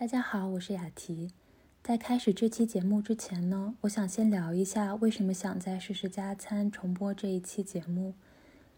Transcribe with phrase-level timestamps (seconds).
[0.00, 1.28] 大家好，我是雅缇。
[1.82, 8.14] 在开始这期节目之前呢，我想先聊一下为什么想在试试加餐重播这一期节目。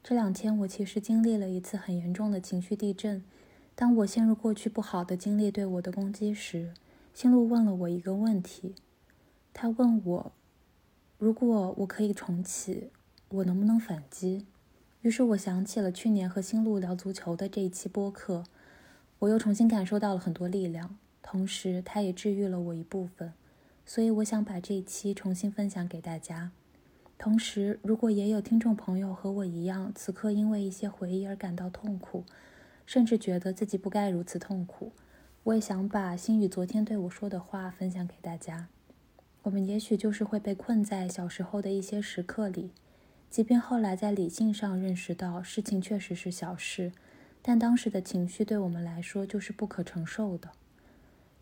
[0.02, 3.22] 这两天我其实经历了一次很严重的情绪地震。
[3.74, 6.72] 当我陷入过去不好的经历对我的攻击时，
[7.12, 8.74] 心路问了我一个问题。
[9.52, 10.32] 他问我，
[11.18, 12.88] 如果我可以重启，
[13.28, 14.46] 我能不能反击？
[15.02, 18.44] 于是我想起了去年和星路聊足球的这一期播客，
[19.18, 20.96] 我又重新感受到了很多力量。
[21.22, 23.32] 同时，它也治愈了我一部分，
[23.84, 26.50] 所以我想把这一期重新分享给大家。
[27.18, 32.24] 同时，如果也有听众朋友和我一样，此刻因为一些回忆而感到痛苦，
[32.86, 34.92] 甚至觉得自己不该如此痛苦，
[35.44, 38.68] 我也想把心宇昨天对我说的话分享给大家。
[39.42, 42.70] 我们也许就是会被困在小时候的一些时刻里，
[43.28, 46.92] 即便后来在理性上认识到事情确实是小事，
[47.40, 50.50] 但当时的情绪对我们来说就是不可承受的。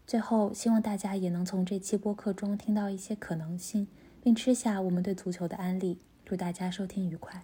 [0.08, 3.86] 最后，希望大家也能从这期播客中听到一些可能性，
[4.22, 5.98] 并吃下我们对足球的安利。
[6.24, 7.42] 祝大家收听愉快！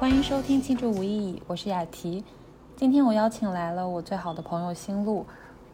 [0.00, 2.24] 欢迎收听《庆祝无意义》，我是雅缇。
[2.74, 5.24] 今天我邀请来了我最好的朋友新路。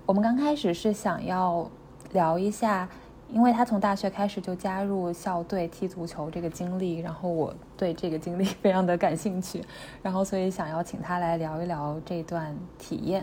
[0.09, 1.71] 我们刚开始是想要
[2.13, 2.89] 聊一下，
[3.29, 9.63] 因为他从大学开始就加入校队踢足球这个经历，然后我对这个经历非常的感兴趣，
[10.01, 13.23] 然后所以想要请他来聊一聊这段体验。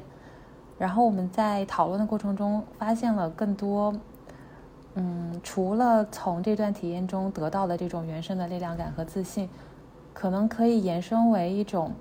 [0.78, 3.92] 然后我们在讨论的过程中发现了更多，
[4.94, 9.50] 嗯，除了从这段体验中得到的这种原生的力量感和自信，
[10.14, 11.92] 可能可以延伸为一种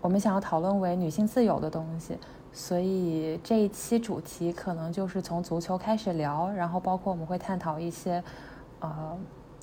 [0.00, 2.18] 我们想要讨论为女性自由的东西。
[2.54, 8.22] 所以这一期主题可能就是从足球开始聊，然后包括我们会探讨一些，
[8.80, 9.18] 呃，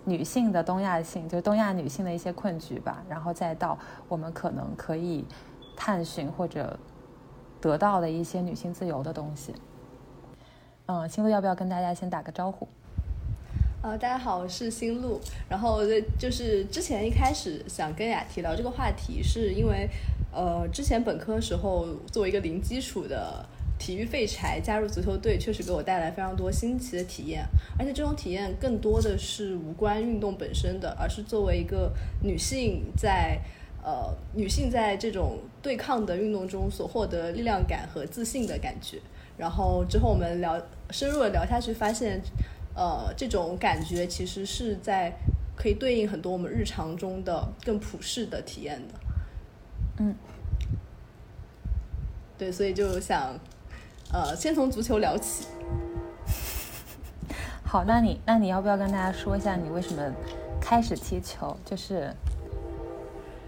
[0.06, 3.78] 女性的东亚性，就是东亚女性的一些困局吧，然后再到
[4.08, 5.24] 我们可能可以
[5.76, 6.80] 探寻或者
[7.62, 9.54] 得到的一些女性自由的东西。
[10.88, 12.68] 嗯，新路要不要跟大家先打个招呼？
[13.84, 15.22] 呃，大家好，我是新路。
[15.48, 15.82] 然后
[16.18, 19.88] 就是之前一开始想跟雅提聊这个话题，是因为。
[20.32, 23.44] 呃，之前本科时候作为一个零基础的
[23.80, 27.44] 体育废柴加入足球队，确实给我带来非常多新奇的体验。
[27.78, 31.92] 而且这种体验更多的是无关运动本身的，而是作为一个
[32.22, 33.40] 女性在
[33.84, 39.00] 呃女性在这种对抗的运动中所获得力量感和自信的感觉。
[39.38, 42.22] 然后之后我们聊深入的聊下去，发现
[42.76, 45.12] 呃这种感觉其实是在
[45.56, 48.94] 可以对应很多我们日常中的更普世的体验的。
[50.00, 50.16] 嗯，
[52.38, 53.38] 对，所以就想，
[54.12, 55.46] 呃，先从足球聊起。
[57.64, 60.02] 好，那你那你要不要跟大家说一下你为什么
[60.60, 61.56] 开始踢球？
[61.64, 62.14] 就是。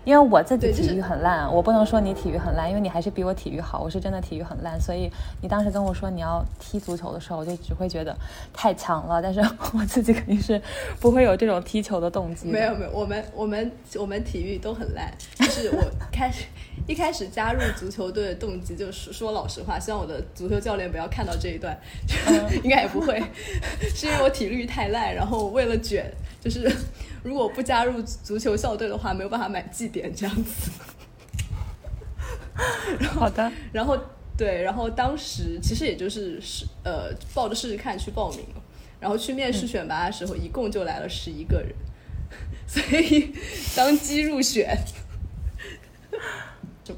[0.04, 3.80] 因为我自己体育很烂，我不能说你体育很烂，因为你还是比我体育好。
[3.82, 5.08] 我是真的体育很烂，所以
[5.42, 8.16] 你当时跟我说你要踢足球的时候，我就只会觉得
[8.52, 9.22] 太强了。
[9.22, 9.40] 但是
[9.74, 10.60] 我自己肯定是
[11.00, 12.48] 不会有这种踢球的动机。
[12.52, 15.14] 没有没有，我们我们我们体育都很烂。
[15.36, 16.46] 就是我开始
[16.88, 21.78] 一开始加入足球队的动机，就是说老实话，希望我的足球教练不要看到这一段，
[22.64, 23.22] 应该也不会，
[23.94, 26.72] 是因为我体育太烂，然后为了卷，就是。
[27.24, 30.72] 如果不加入足球校队的话，没有办法买绩点这样子。
[33.14, 33.98] 好的，然后
[34.38, 38.62] 对，然后当时其实也就是试呃抱着试试看去报名了，
[39.00, 41.74] 然后去面试选拔的时候，一共就来了十一个人，
[42.68, 43.34] 所以
[43.76, 44.78] 当机入选。
[46.84, 46.96] 就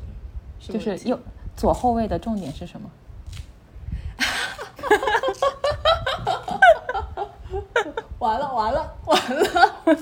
[0.73, 1.19] 就是右
[1.55, 2.89] 左后卫的重点是什么？
[8.23, 9.75] 完了完了完了！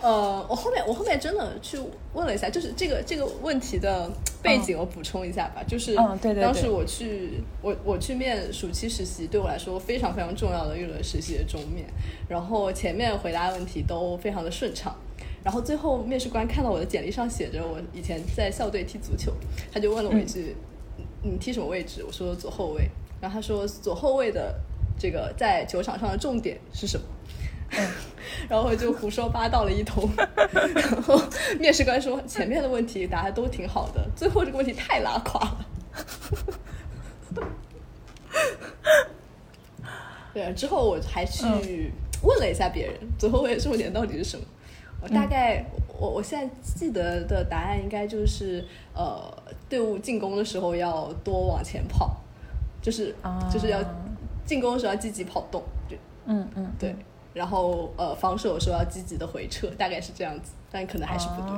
[0.00, 1.76] 呃，我后面我后面真的去
[2.12, 4.08] 问了一下，就是这个这个问题的
[4.40, 5.64] 背景，我补充一下吧。
[5.66, 5.96] 就是，
[6.40, 11.84] 当时我去我我去面暑期实习，对我来说非常非常重要的一轮实习的终面。
[12.28, 14.94] 然后前面回答问题都非常的顺畅，
[15.42, 19.32] 然后最后面试官看到我的简历上写着我以前在校队踢足球，
[19.72, 20.54] 他就问了我一句
[21.22, 22.88] ：“你踢什么位置？”我说：“左后卫。”
[23.22, 24.52] 然后他说左后卫的
[24.98, 27.06] 这个在球场上的重点是什么？
[28.50, 30.10] 然后就胡说八道了一通。
[30.74, 31.22] 然后
[31.60, 35.66] 面试官说前面的问题答的都挺好的，最后这个问题太拉垮了。
[40.34, 41.92] 对，之后我还去
[42.22, 44.44] 问了一下别人左后卫重点到底是什么。
[45.00, 45.64] 我大概
[45.98, 48.64] 我我现在记得的答案应该就是
[48.94, 49.32] 呃，
[49.68, 52.16] 队伍进攻的时候要多往前跑，
[52.82, 53.14] 就是
[53.50, 53.82] 就是要
[54.44, 55.98] 进攻的时候要积极跑动，对。
[56.26, 56.94] 嗯嗯对，
[57.34, 61.50] 然后呃防守的时候要积极的回撤，大概是这样子，但可能还是不对。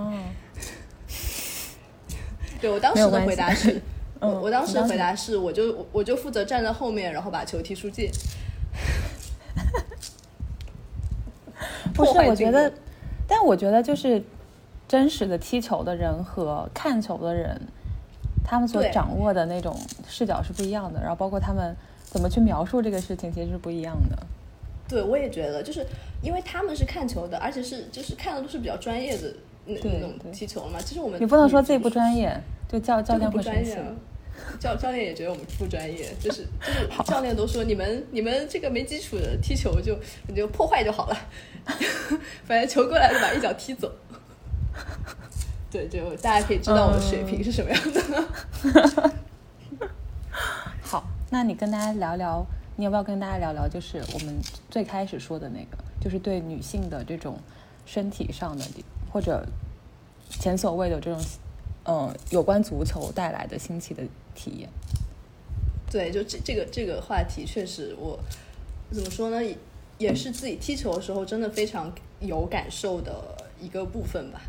[2.63, 3.83] 对我当时的回答是，
[4.21, 8.11] 我我当时的回答是，我就我就负责站在后面，然后把球踢出界。
[11.93, 12.73] 不是，我觉得，
[13.29, 14.25] 但我觉得就是
[14.89, 17.61] 真实的踢球的人和看球的人，
[18.45, 19.75] 他们所掌握的那种
[20.07, 21.75] 视角是不一样的，然后包括他们
[22.05, 24.19] 怎么去描述这个事情，其实是不一样的。
[24.87, 25.85] 对，我也觉得，就是
[26.23, 30.79] 因为他们是看球的，而且是就是看的都是比较专业的那那种踢球嘛。
[30.79, 32.39] 其实我们你不能说自己不专业，
[32.69, 33.83] 就教教练不专业。
[34.59, 41.17] 教教练也觉得我们不专业，就是 就是教练都说你们你们这个没基础的踢球就你就破坏就好了，
[42.45, 43.91] 反正球过来就把一脚踢走。
[45.75, 49.11] 对，就大家可以知道我的水平是什么样的。
[50.81, 54.39] 好，那你跟大家聊聊，你要不要跟大家聊聊，就是我们
[54.71, 57.41] 最开始说的那个，就是对女性的这种
[57.85, 58.65] 身体上的
[59.13, 59.45] 或者
[60.29, 61.21] 前所未有这种。
[61.87, 64.03] 嗯，有关足球带来的新奇的
[64.35, 64.71] 体验。
[65.91, 68.19] 对，就这这个这个话题，确实我
[68.91, 69.39] 怎么说呢，
[69.99, 74.41] 也是自己踢球的时候真的非常有感受的一个部分吧。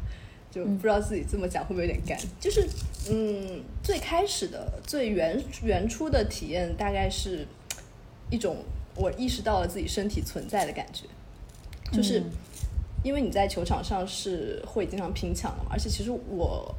[0.56, 2.18] 就不知道自己这么讲会不会有点干。
[2.40, 2.66] 就是
[3.12, 7.46] 嗯，最开始的最原原初的体验，大概是
[8.32, 8.58] 一种
[8.96, 11.04] 我意识到了自己身体存在的感觉。
[11.92, 12.24] 就是
[13.04, 16.74] 因为你在球场上是会经常拼抢的嘛，而且其实我。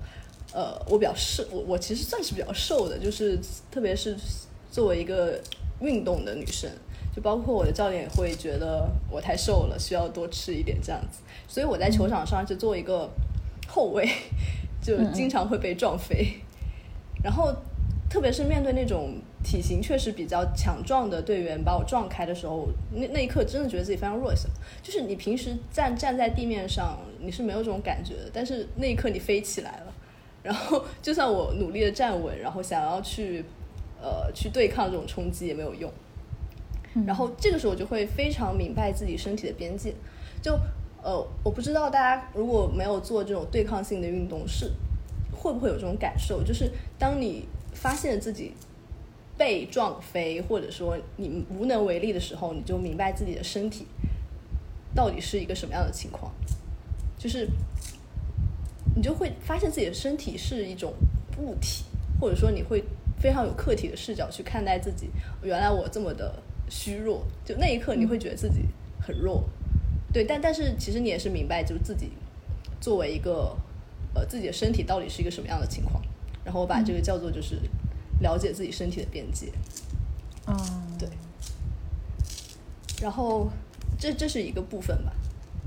[0.55, 3.39] 呃，我比较瘦，我我其实算是比较瘦的，就是
[3.71, 4.17] 特别是
[4.71, 5.39] 作为一个
[5.81, 6.71] 运动的女生，
[7.15, 11.19] 就包括我的教练也会觉得我太瘦了，需要多吃一点这样子。
[11.49, 13.11] 所以我在球场上就做一个
[13.69, 14.09] 后卫，
[14.81, 16.41] 就经常会被撞飞。
[17.23, 17.53] 然后，
[18.09, 24.49] 特别是面对那种体型确实比较强壮的队员把我撞开的时候，那那一刻真的觉得自己非常弱小。
[24.83, 29.93] 就是你平时站站在地面上，你是没有这种感觉的，但是那一刻你飞起来了。
[30.43, 33.45] 然后，就算我努力的站稳，然后想要去，
[34.01, 35.91] 呃，去对抗这种冲击也没有用。
[37.05, 39.93] 然后这个时候我就会非常明白自己身体的边界。
[40.41, 40.57] 就，
[41.07, 44.73] 呃，我不知道大家如果没有做这种对抗性的运动，是
[45.31, 46.43] 会不会有这种感受？
[46.43, 46.69] 就是
[46.99, 48.53] 当你发现自己
[49.39, 53.87] 被撞飞，或者说你无能为力的时候，你就明白自己的身体
[54.97, 56.33] 到底是一个什么样的情况。
[57.17, 57.49] 就是。
[58.95, 60.95] 你就会发现自己的身体是一种
[61.39, 61.85] 物体，
[62.19, 62.83] 或者说你会
[63.19, 65.11] 非常有客体的视角去看待自己。
[65.43, 66.35] 原来我这么的
[66.71, 68.63] 虚弱，就那一刻你会觉得自己
[68.99, 69.45] 很弱，
[70.17, 70.25] 对。
[70.25, 72.11] 但但是其实你也是明白，就是自己
[72.81, 73.57] 作为一个
[74.15, 76.03] 呃自己的身体到底是一个什么样的情况。
[76.45, 77.61] 然后我把这个叫做就是
[78.21, 79.53] 了解自己身体的边界。
[80.47, 80.57] 嗯，
[80.99, 81.09] 对。
[83.03, 83.49] 然后
[83.99, 85.13] 这这是一个部分吧，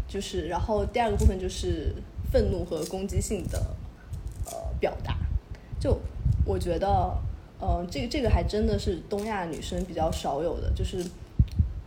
[0.08, 1.96] 就是然后第二个部分就是。
[2.32, 3.58] 愤怒和攻击性的
[4.46, 5.18] 呃表达，
[5.80, 6.00] 就
[6.46, 6.88] 我觉得，
[7.60, 11.04] 呃，这个这个还真的是东亚女生比较少有的，就是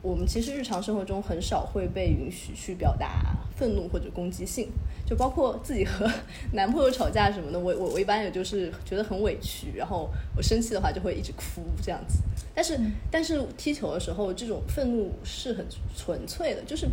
[0.02, 4.69] 我们其实日常生活中很少会被允许去表达愤怒或者攻击性，
[5.06, 6.10] 就包括自己和
[6.52, 12.19] 男朋友吵架什么的，我我我一般也就是觉得很委屈，然后我生气的话就会一直哭这样子。
[12.55, 12.79] 但是
[13.10, 16.86] 但是踢球的时候，这种愤怒是很纯粹的，就是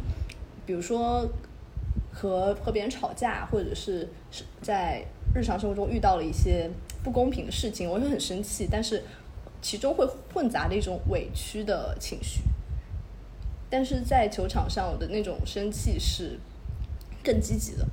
[0.65, 1.27] 比如说。
[2.11, 5.01] 和和别人吵架，或者是是在
[5.33, 6.69] 日常生活中遇到了一些
[7.03, 9.01] 不公平的事情，我会很生气，但是
[9.61, 12.41] 其中会混杂着一种委屈的情绪。
[13.69, 16.39] 但是在球场上，我的那种生气是
[17.23, 17.87] 更积极的，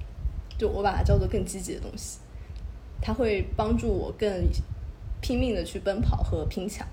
[0.58, 2.18] 就我把它叫做更积极的东西，
[3.00, 4.28] 它会帮助我更
[5.20, 6.86] 拼命的去奔跑和拼抢。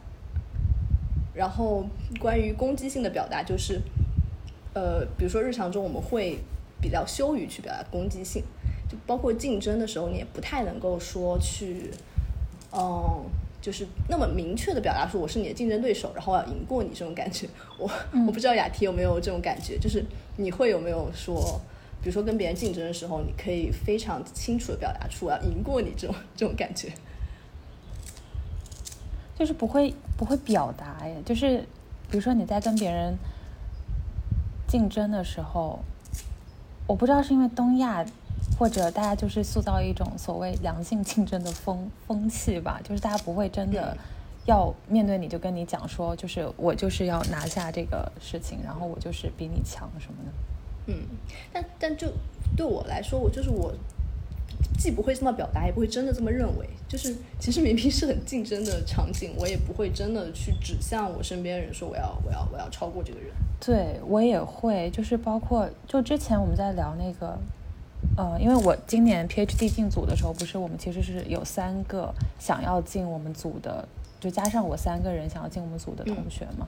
[1.34, 1.86] 然后
[2.20, 3.82] 关于攻击性的表达，就是
[4.74, 6.40] 呃，比如说日常中我们会。
[6.82, 8.44] 比较羞于去表达攻击性，
[8.90, 11.90] 就包括竞争的时候，你也不太能够说去，
[12.74, 13.24] 嗯，
[13.64, 17.48] 就是那么明确的表达说我是你的竞争对手，然后我要赢过你这种感觉。
[17.80, 17.90] 我
[18.28, 20.04] 我不知道雅缇有没有这种感觉，就是
[20.36, 21.40] 你会有没有说，
[22.02, 26.92] 比如说跟别人竞争的时候，你可以非常清楚的表达出我要赢过你这种这种感觉，
[29.40, 31.60] 就是不会不会表达呀，就是
[32.12, 33.18] 比如说你在跟别人
[34.68, 35.80] 竞争的时候。
[36.86, 38.06] 我不知道是因为东亚，
[38.58, 43.98] 或者大家就是塑造一种所谓良性竞争的风风气吧，就是大家不会真的
[44.46, 50.32] 要面对你就跟你讲说，就是我就是要拿下这个事情，然后我就是比你强什么的。
[50.88, 50.96] 嗯，
[51.52, 52.08] 但但就
[52.56, 53.74] 对我来说，我就是我
[54.78, 56.68] 既不会这么表达，也不会真的这么认为。
[56.88, 63.30] 就是其实明明是很竞争的场景，我也不会真的去指向我身边人说我要我要我要超过这个人。
[63.60, 67.40] 对我也会，就是包括就之前我们在聊那个，
[68.16, 73.88] 呃，因为我今年 PhD 进组的时候，不是我们其实是有三个想要进我们组的，
[74.20, 76.68] 就加上我三个人想要进我们组的同学嘛。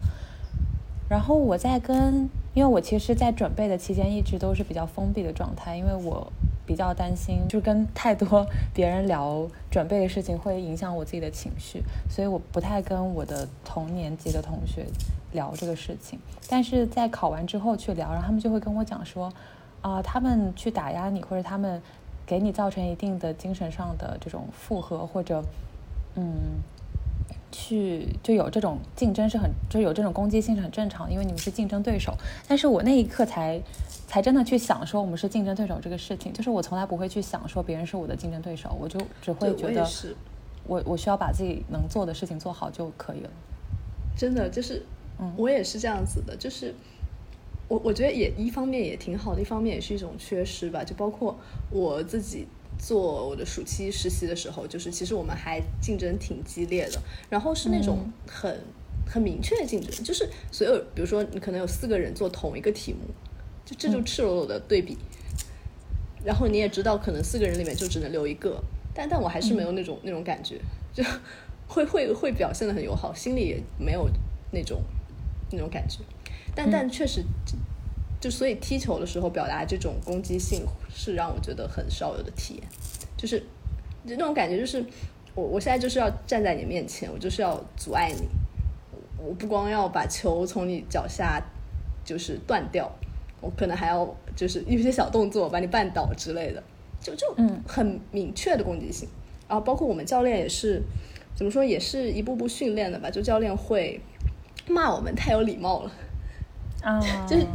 [1.08, 6.34] 然后我在跟，因为我其实，在准备的期间一直都是比较封闭的状态，因为我
[6.66, 14.84] 比较担心，就跟太多别人聊准备的事情会影响我自己的情绪，所以我不太跟我的同年级的同学
[15.32, 16.18] 聊这个事情。
[16.50, 19.32] 但是在考完之后去聊，然后他们就会跟我讲说，
[19.86, 21.80] 啊，他们去打压你，或者他们
[22.26, 25.44] 给你造成一定的精神上的这种负荷，或者，
[26.16, 26.34] 嗯。
[27.52, 32.14] 去就有这种竞争是很，就有这种攻击性是很正常，因为你们是竞争对手。
[32.50, 33.62] 但是我那一刻才
[34.08, 39.88] 才真的去想说我们是竞争对手这个事情，就是我从来不会去想说别人是我的竞争对手，我就只会觉得
[40.68, 43.30] 我我需要把自己能做的事情做好就可以了。
[44.18, 44.86] 真的就是，
[45.18, 46.76] 嗯，我也是这样子的，就是
[47.68, 51.38] 我我觉得也一方面也挺好的，一方面也是一种缺失吧，就包括
[51.70, 52.48] 我自己。
[52.78, 58.60] 做我的暑期实习的时候，就是其实我们还竞争挺激烈的，然后是那种很
[59.08, 63.00] 很明确的竞争，就是所有比如说你可能有四个人做同一个题目，
[63.64, 64.98] 就这就赤裸裸的对比，
[66.26, 68.62] 然后你也知道可能四个人里面就只能留一个，
[68.94, 70.60] 但但我还是没有那种那种感觉，
[70.94, 71.02] 就
[71.70, 74.06] 会会会表现的很友好，心里也没有
[74.52, 74.82] 那种
[75.50, 76.00] 那种感觉，
[76.56, 77.24] 但但确实。
[78.18, 82.64] 就所以踢球的时候表达这种攻击性是让我觉得很少有的体验，
[83.16, 83.40] 就是
[84.04, 84.84] 就那种感觉，就是
[85.36, 88.28] 我我现在就是要站在你面前，我就是要阻碍你，
[89.24, 91.40] 我不光要把球从你脚下
[92.04, 92.92] 就是断掉，
[93.42, 96.64] 我可能还要就是有些小动作把你绊倒之类的，
[97.00, 97.28] 就就
[97.68, 99.08] 很明确的攻击性。
[99.48, 100.82] 然后包括我们教练也是
[101.36, 104.02] 怎么说，也是一步步训练的吧，就教练会
[104.68, 105.92] 骂我们太有礼貌了，
[106.86, 107.46] 啊，就是。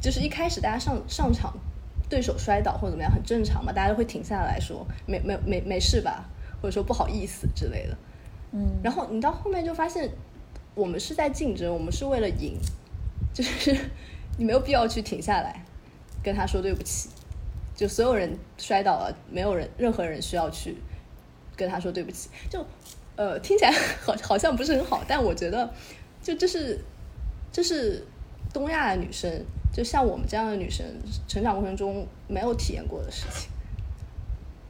[0.00, 1.54] 就是一开始大家上上场，
[2.08, 6.28] 对手摔倒或者怎么样很正常嘛，大家都会停下来说没没没没事吧，
[6.60, 7.96] 或者说不好意思之类的。
[8.50, 10.10] 嗯，然后你到后面就发现，
[10.74, 12.58] 我们是在竞争，我们是为了赢，
[13.32, 13.72] 就是
[14.36, 15.64] 你没有必要去停下来
[16.20, 17.08] 跟他说对不起。
[17.76, 20.76] 就所有人摔倒了，没有人任何人需要去
[21.54, 22.28] 跟他说对不起。
[22.50, 22.66] 就
[23.14, 23.70] 呃听起来
[24.02, 25.72] 好好像不是很好，但我觉得
[26.20, 26.84] 就这是
[27.52, 28.02] 这是
[28.52, 29.30] 东亚的女生。
[29.74, 30.84] 就像我们这样的女生，
[31.26, 33.48] 成长过程中没有体验过的事情。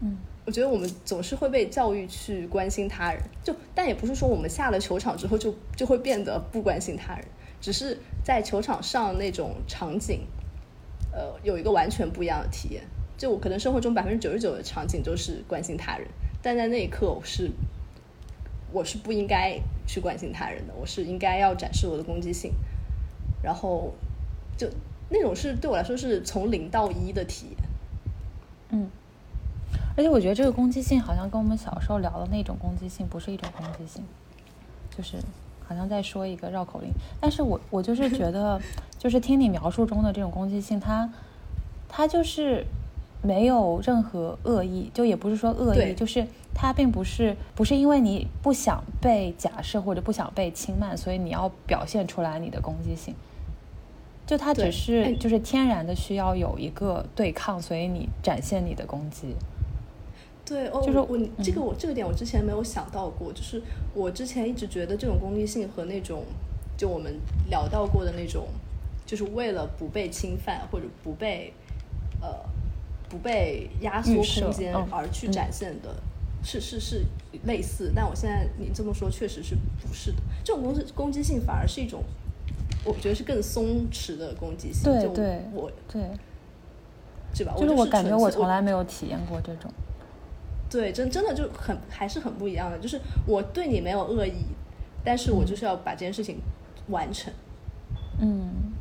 [0.01, 7.25] 嗯，我觉得我们总是会被教育去关心他人，就但也不是说我们下了球场之后就就会变得不关心他人，
[7.61, 10.21] 只是在球场上那种场景，
[11.11, 12.85] 呃，有一个完全不一样的体验。
[13.19, 16.07] 就我可能生活中百分之九十九的场景都是关心他人，
[16.41, 17.51] 但在那一刻我是
[18.73, 22.53] 我是不应该去关心他人的，我是应该要展示我的攻击性，
[23.43, 23.93] 然后
[24.57, 24.69] 就。
[25.15, 27.59] 那种是对我来说是从零到一的体验，
[28.71, 28.89] 嗯，
[29.95, 34.03] 而且我觉得这个攻击性好像跟我们小时候聊的那种攻击性不是一种攻击性，
[34.97, 35.19] 就是
[35.69, 36.89] 好像在说一个绕口令。
[37.21, 38.59] 但是我我就是觉得，
[38.99, 41.13] 就是听你描述中的这种攻击性，它
[41.91, 42.65] 它就是
[43.21, 53.15] 没有任何恶意，就也不是说恶意，就是它并不是不是因为你不想被假设或者不想被轻慢，所以你要表现出来你的攻击性。
[54.25, 59.35] 就它只是就是天然的需要有一个对抗，所以你展现你的攻击。
[60.45, 63.61] 对，哦，就是我这个我这个点我之前没有想到过，就是
[63.95, 66.25] 我之前一直觉得这种攻击性和那种
[66.77, 67.19] 就我们
[67.51, 68.47] 聊到过的那种，
[69.05, 71.53] 就是为了不被侵犯或者不被
[72.21, 72.29] 呃
[73.09, 75.95] 不被压缩空间而去展现的，
[76.43, 77.05] 是是是
[77.45, 77.93] 类似。
[77.95, 79.57] 但我现在你这么说，确实是
[79.87, 80.19] 不是的？
[80.45, 82.03] 这种攻击攻击性反而是一种。
[82.85, 86.03] 我觉得是更松弛的攻击性，对对，我对，
[87.33, 87.55] 对吧？
[87.57, 89.71] 就是我感觉我从来没有体验过这种，
[90.69, 92.79] 对，真真的就很还是很不一样的。
[92.81, 94.47] 就是我对你没有恶意，
[95.05, 96.41] 但是我就是要把这件事情
[96.89, 97.33] 完成。
[98.19, 98.73] 嗯，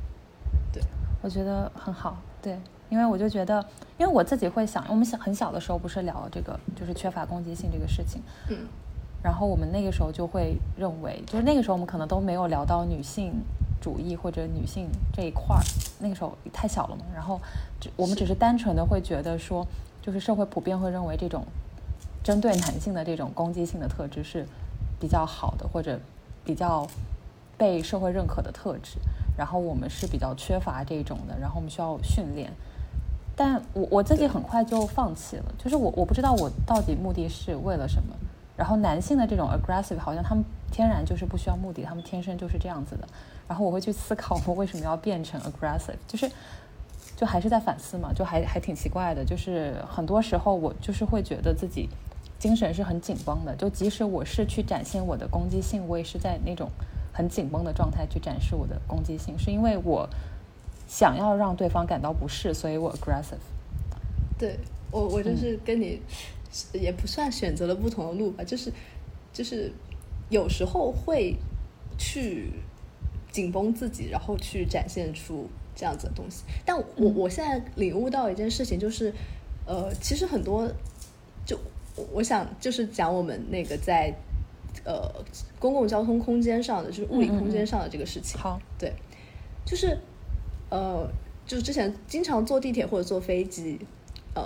[0.74, 0.82] 对，
[1.22, 2.20] 我觉得很好。
[2.42, 2.58] 对，
[2.92, 3.66] 因为我就觉得，
[3.98, 8.22] 因为我自己会想，我们小很小的时候不是聊这个，就是缺乏攻击性这个事情。
[8.50, 8.68] 嗯。
[9.24, 13.34] 然后我们那个时候就会认为，就是那个时候我们可能都没有聊到女性。
[13.82, 15.64] 主义或者女性这一块儿，
[15.98, 17.04] 那个时候太小了嘛。
[17.16, 17.42] 然后，
[17.96, 19.66] 我们只是单纯的会觉得说，
[20.04, 21.44] 就是社会普遍会认为这种
[22.24, 24.46] 针对男性的这种攻击性的特质是
[25.00, 26.00] 比较好的，或者
[26.46, 26.86] 比较
[27.58, 29.00] 被社会认可的特质。
[29.36, 32.54] 然后我们是比较缺乏这种的，然后我们需要训练。
[33.44, 38.14] 但我我自己很快就放弃了，就是我我不知道我到底目的是为了什么。
[38.56, 43.08] 然后男性的这种 aggressive 好像他们天然就是不需要目的，他们天生就是这样子的。
[43.48, 46.30] 然后我会去思考我为什么要变成 aggressive，就是
[47.18, 49.26] 就还是在反思嘛，就还还挺奇怪的。
[49.26, 51.90] 就是很多时候我就是会觉得自己
[52.38, 56.70] 精神是很紧绷的，就即使我是去展现我的攻击性，我也是在那种
[57.12, 60.08] 很紧绷的状态去展示我的攻击性，是因为我。
[60.92, 63.40] 想要让对方感到不适，所以我 aggressive。
[64.38, 64.60] 对
[64.92, 66.02] 我，我就是跟你
[66.74, 68.70] 也不算选择了不同的路吧，就是
[69.32, 69.72] 就是
[70.30, 71.34] 有时候会
[71.98, 72.52] 去
[73.32, 76.44] 紧绷自己，然后去展现出这样子的东西。
[76.66, 79.14] 但我我现在领悟到一件事情，就是
[79.66, 80.70] 呃，其实很多
[81.46, 81.58] 就
[82.12, 84.14] 我想就是讲我们那个在
[84.84, 85.10] 呃
[85.58, 88.38] 公共交通空间上的，就是物理空间上的这个事情。
[88.38, 88.94] 好，对，
[89.64, 89.98] 就是。
[90.72, 91.06] 呃，
[91.46, 93.78] 就之前经常坐地铁或者坐飞机，
[94.34, 94.42] 呃，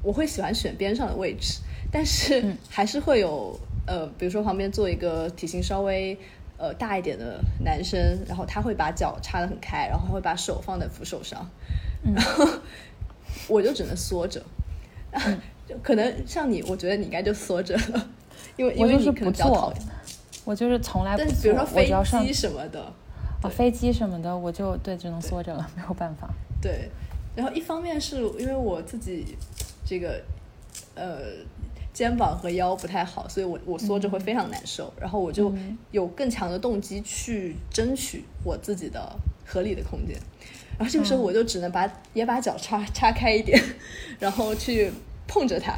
[0.00, 1.58] 我会喜欢选边上的位置，
[1.90, 6.16] 但是还是会有呃，比如说旁边坐一个体型稍微
[6.56, 11.44] 呃大一点的男生，然后他会把脚叉得很开，然后会把手放在扶手上，
[12.14, 12.46] 然后
[13.48, 14.40] 我就只能缩着，
[15.66, 18.08] 就 可能像你，我觉得你应该就缩着了，
[18.56, 19.82] 因为因为你可能比较讨厌，
[20.44, 22.92] 我就是从来不坐，比如说飞机什么的。
[23.40, 26.28] 啊，飞机什么的，我就对只能缩着了，没有办法。
[26.60, 26.90] 对，
[27.36, 29.36] 然后一方面是因为我自己
[29.86, 30.20] 这个
[30.96, 31.20] 呃
[31.92, 34.92] 肩膀和腰不太好，所以我我缩着会非常难受。
[35.00, 35.54] 然后我就
[35.92, 39.16] 有更强的动机去争取我自己的
[39.46, 40.18] 合理的空间。
[40.76, 43.56] 然后这个时候我就只能把也把脚叉叉开一点，
[44.18, 44.92] 然后去
[45.28, 45.76] 碰着它，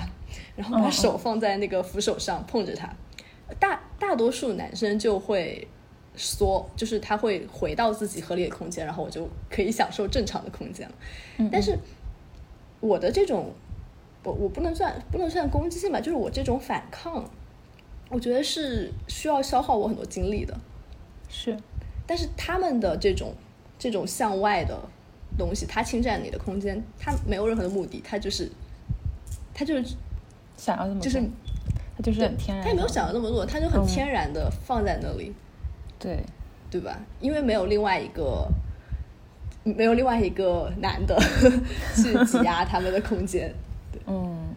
[0.57, 2.88] 然后把手放在那个扶手上碰着它。
[3.59, 5.69] 大大多数男生就会。
[6.17, 10.95] 缩就是他会回到自己合理的空间，然后我就可以享受正常的空间了。
[11.50, 11.79] 但是
[12.81, 13.52] 我的这种，
[14.23, 17.25] 我我不能算不能算攻击性吧，就是我这种反抗，
[18.09, 20.54] 我觉得是需要消耗我很多精力的。
[21.28, 21.56] 是，
[22.06, 23.32] 但是他们的这种
[23.78, 24.78] 这种向外的
[25.39, 28.50] 东西，它侵占你的空间，它没有任何的目的，它就是
[29.54, 29.95] 它就是
[30.56, 31.23] 想要那么就是
[31.97, 35.32] 它就是很天然，他也没有想要那么多，他就很天然的放在那里。
[36.00, 36.25] 对，
[36.71, 36.99] 对吧？
[37.21, 38.49] 因为没有另外一个，
[39.63, 41.17] 没有另外一个男的
[41.95, 43.54] 去挤压他们的空间。
[44.06, 44.54] 嗯，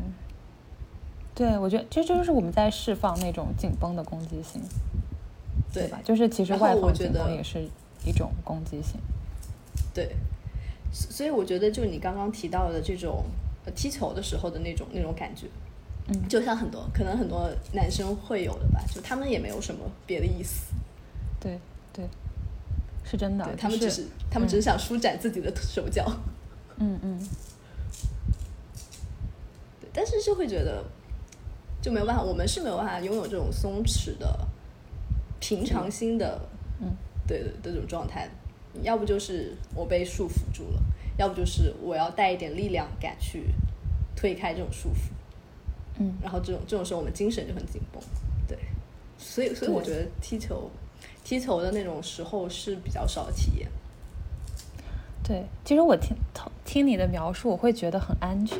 [1.35, 4.61] 对，我觉得这就是我们在释放那种紧绷的攻击性，
[5.73, 5.99] 对吧？
[6.03, 7.67] 就是其实外放紧绷也是
[8.05, 8.99] 一种攻击性。
[9.93, 10.15] 对，
[10.91, 13.25] 所以我觉得就你刚刚提到的这种
[13.75, 15.47] 踢球的时候的那种那种感觉，
[16.07, 20.73] 嗯，就像很多可能很多男生会有的吧，就他们也没有什么别的意思。
[21.43, 21.59] 对
[21.91, 22.07] 对，
[23.03, 23.53] 是真的。
[23.57, 26.09] 他们只是他们只是想舒展自己的手脚。
[26.77, 27.19] 嗯嗯。
[29.81, 30.81] 对，但是就会觉得
[31.81, 34.47] 就没有办法，我们是没有办法拥有这种松弛的
[35.41, 36.39] 平常心的，
[36.79, 36.95] 嗯，
[37.27, 38.29] 对的这种状态。
[38.81, 40.81] 要不就是我被束缚住了，
[41.17, 43.47] 要不就是我要带一点力量感去
[44.15, 45.11] 推开这种束缚。
[45.99, 46.15] 嗯。
[46.21, 48.01] 然后这种这种时候，我们精神就很紧绷。
[48.47, 48.57] 对。
[49.17, 50.71] 所以，所以我觉得踢球。
[51.23, 53.69] 踢球的那种时候是比较少体验。
[55.23, 56.15] 对，其实我听
[56.65, 58.59] 听你的描述，我会觉得很安全。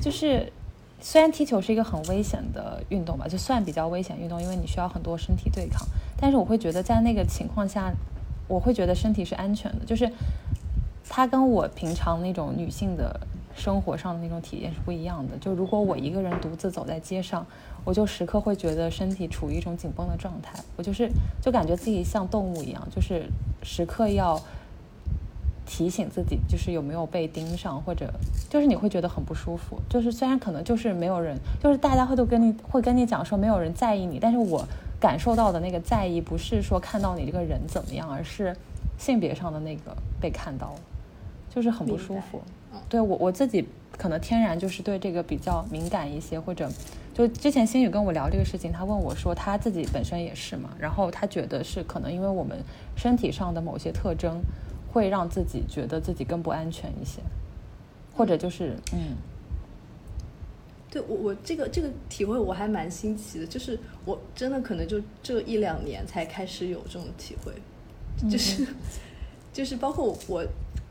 [0.00, 0.52] 就是
[1.00, 5.84] 虽然踢球是一个很危险的运动吧，就算比较危险运动，因为你需要很多身体对抗。
[6.16, 7.92] 但是我会觉得在那个情况下，
[8.46, 9.84] 我会觉得身体是安全的。
[9.84, 10.08] 就是
[11.08, 13.20] 它跟我平常那种女性的
[13.56, 15.36] 生活上的那种体验是不一样的。
[15.38, 17.44] 就如果我一个人独自走在街上。
[17.86, 21.08] 我就时刻会觉得身体处于一种紧绷的状态，我就是
[21.40, 23.22] 就感觉自己像动物一样，就是
[23.62, 24.36] 时刻要
[25.64, 28.12] 提醒自己，就是有没有被盯上，或者
[28.50, 29.80] 就是你会觉得很不舒服。
[29.88, 34.66] 就是虽然可能就是没有人，就是大家会都跟你会跟你讲说没有人在意你，但是我
[34.98, 38.52] 感受到的那个在意不是说看到你这个人怎么样，而是
[38.98, 40.80] 性别上的那个被看到了，
[41.54, 42.42] 就是很不舒服。
[42.88, 46.70] 对我我自己可能天然就是对这个比较敏感一些，或者。
[47.14, 52.58] 就之前心宇跟我聊这个事情，他问我说他自己本身也是嘛，然后他觉得是可能因为我们
[52.94, 54.38] 身体上的某些特征，
[54.92, 57.22] 会让自己觉得自己更不安全一些，
[58.14, 59.16] 或者就是嗯，
[60.90, 67.50] 对我我这个这个体会我还蛮新奇的，就是我真的可能就这一两年才开始有这种体会，
[68.30, 68.66] 就是
[69.54, 70.44] 就是包括我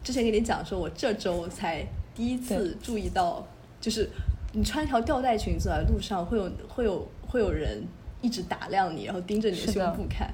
[0.06, 3.46] 之前跟你讲说，我这周才第一次注意到，
[3.82, 4.10] 就是。
[4.58, 7.86] 你穿一条吊带裙走在路上，会有会有会有人
[8.22, 10.34] 一直打量你，然后盯着你的胸部看。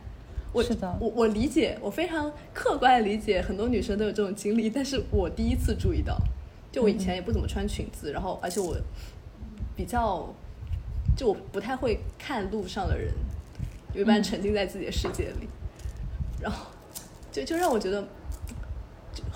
[0.53, 6.15] 我是的，我我理解，我非常客观的理解，很多女生都有这种经历，但是我第一次注意到，
[6.71, 8.77] 就我以前也不怎么穿裙子，然后而且我
[9.75, 10.31] 比较，
[11.17, 13.11] 就我不太会看路上的人，
[13.95, 15.47] 一般沉浸在自己的世界里，
[16.39, 16.67] 然后
[17.31, 18.07] 就就让我觉得，就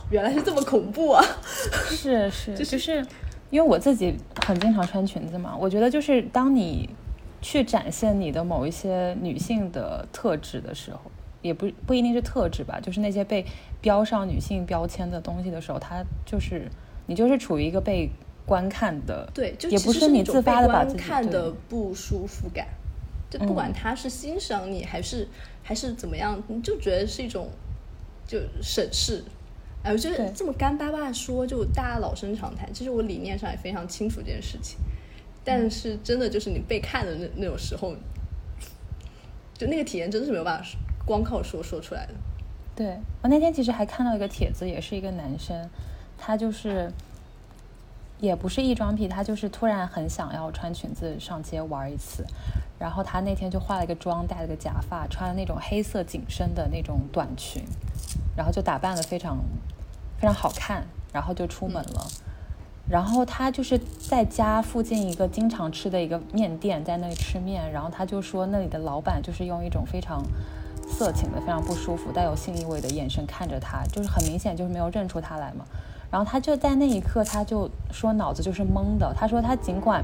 [0.10, 1.24] 原来是这么恐怖啊！
[1.90, 3.06] 是是，就是
[3.50, 4.16] 因为我自己
[4.46, 6.90] 很经常穿裙子嘛，我觉得就是当你。
[7.42, 11.00] 去展现你的某一些女性的特质的时候，
[11.44, 13.46] 也不不一定是特质吧，就是那些被
[13.80, 16.68] 标上女性标签的东西的时候，它就是
[17.06, 18.10] 你就是处于一个被
[18.48, 22.68] 观看的，对，就也不是你自发的把自己看的不舒服感，
[23.30, 25.28] 就不管他是欣赏你还是
[25.62, 27.48] 还是怎么样，你就觉得是一种
[28.26, 29.24] 就审视。
[29.86, 32.74] 哎，我觉得这么干巴巴说，就大家老生常谈。
[32.74, 34.80] 其实我理念上也非常清楚这件事情。
[35.44, 37.96] 但是真的就是你被看的那那种时候，
[39.54, 40.68] 就那个体验真的是没有办法
[41.06, 42.14] 光靠说说出来的。
[42.76, 45.70] 对我那天其实还看到一个帖子，也是一个男生，
[46.18, 46.92] 他就是
[48.20, 52.26] 也不是异装癖，他就是突然很想要穿裙子上街玩一次，
[52.80, 57.64] 然后他那天就化了一个妆，戴了个假发，穿了那种黑色紧身的那种短裙，
[58.36, 59.38] 然后就打扮的非常
[60.18, 62.08] 非常好看，然后就出门了。
[62.88, 67.72] 然后他就是在家附近一个经常吃的一个面店，在那里吃面。
[67.72, 70.24] 然后他就说，那里的老板就是用一种非常
[70.88, 75.66] 色情的、非常不舒服、带有性意味的眼神看着他，就是很明显就是没有认出他来嘛。
[76.12, 79.12] 然后他就在那一刻，他就说脑子就是懵的。
[79.18, 80.04] 他说他尽管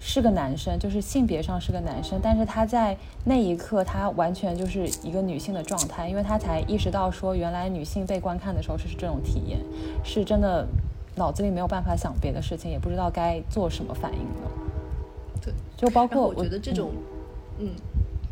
[0.00, 9.60] 是个男生，就是性别上是个男生，但是他在那一刻，他完全就是一个女性的状态，因为他才意识到说，原来女性被观看的时候是这种体验，
[10.04, 10.66] 是真的。
[11.18, 14.50] 脑子里没有办法想别的事情，也不知道该做什么反应了。
[15.40, 16.92] 对，就包括我觉得这种，
[17.58, 17.70] 嗯，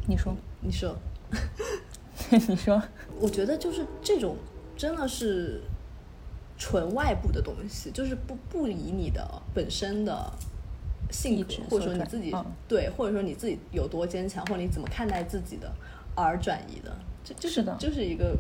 [0.07, 0.95] 你说，你说，
[2.47, 2.83] 你说，
[3.19, 4.37] 我觉得就是这种
[4.77, 5.63] 真的是
[6.59, 10.31] 纯外部的东西，就是不不以你的本身的
[11.15, 12.35] 性格，或者说你自己
[12.67, 15.73] 对，或者说你自己有多坚强，或者你怎么看待自己的
[16.15, 18.37] 而转移的，就就是的，就是一个。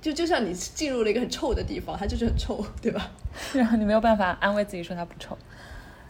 [0.00, 3.10] 就就像你进入了一个很臭的地方，它就是很臭，对吧？
[3.54, 5.34] 然后你没有办法安慰自己说它不臭，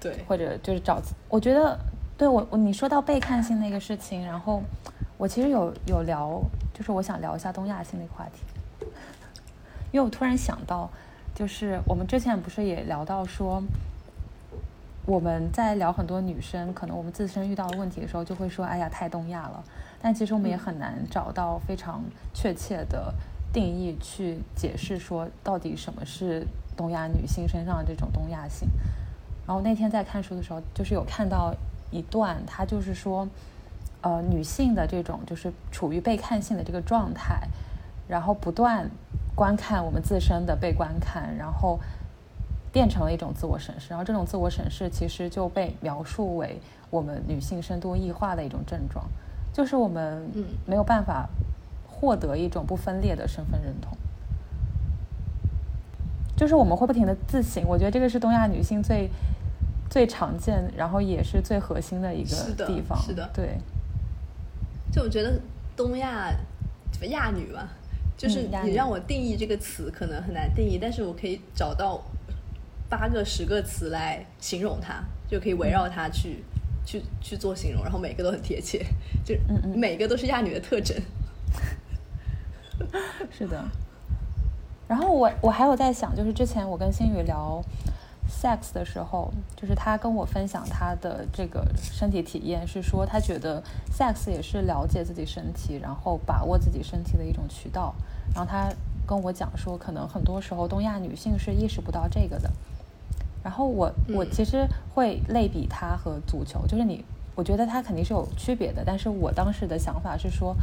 [0.01, 1.01] 对，或者就是找。
[1.29, 1.79] 我觉得，
[2.18, 4.61] 对我我你说到被看性那个事情，然后
[5.16, 6.42] 我其实有有聊，
[6.73, 8.87] 就是我想聊一下东亚性那个话题，
[9.92, 10.90] 因为我突然想到，
[11.33, 13.62] 就是我们之前不是也聊到说，
[15.07, 19.62] 我们在聊很多女生可能我们自身遇到的问题的时候，就会说，哎呀，太东亚了。
[20.01, 23.14] 但其实我们也很难找到非常确切的。
[23.53, 26.45] 定义去解释说，到底什么是
[26.77, 28.69] 东亚女性身上的这种东亚性？
[29.47, 31.55] 然后那天在看书的时候，就是有看到
[31.93, 33.29] 一段，他就是说，
[34.01, 37.47] 呃，女性的这种就是处于被看性的这个状态，
[38.09, 38.90] 然后不断
[39.37, 41.79] 观看我们自身的被观看，然后
[42.75, 46.61] 变成了一种自我审视，然后这种自我审视其实就被描述为
[46.91, 49.07] 我们女性深度异化的一种症状，
[49.51, 50.29] 就是我们
[50.67, 51.27] 没有办法。
[51.97, 53.97] 获得一种不分裂的身份认同，
[56.37, 57.65] 就是我们会不停的自省。
[57.67, 59.09] 我觉得这个是东亚女性最
[59.89, 63.01] 最常见，然后也是最核心的一个地方。
[63.01, 63.57] 是的，对。
[64.93, 65.41] 就我觉得
[65.75, 66.31] 东亚
[67.09, 67.69] 亚女吧，
[68.19, 72.03] 就是你让我定义这个词可能很难定义，但是我可以找到
[72.88, 76.44] 八个、十个词来形容它，就可以围绕它去
[76.85, 78.85] 去去做形容，然后每个都很贴切，
[79.25, 79.35] 就
[79.75, 80.97] 每个都是亚女的特征。
[83.31, 83.64] 是的，
[84.88, 87.62] 然后我我还有在想，就是之前我跟星宇聊
[88.29, 93.62] sex 的时候，就是他跟我分享他的这个身体体验，是说他觉得
[93.97, 97.94] sex 也是了解自己身体，然后把握自己身体的一种渠道。
[98.35, 98.68] 然后他
[99.07, 102.51] 跟我讲说，可能很多时候东亚女性是意识不到这个的。
[103.45, 107.05] 然后我我其实会类比它和足球，就是你，
[107.37, 110.57] 我觉得它肯定是有区别的，但是我当时的想法是说。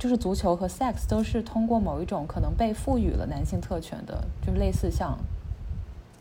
[0.00, 5.18] 就是足球和 sex 都是通过某一种可能被赋予了男性特权的，就是类似像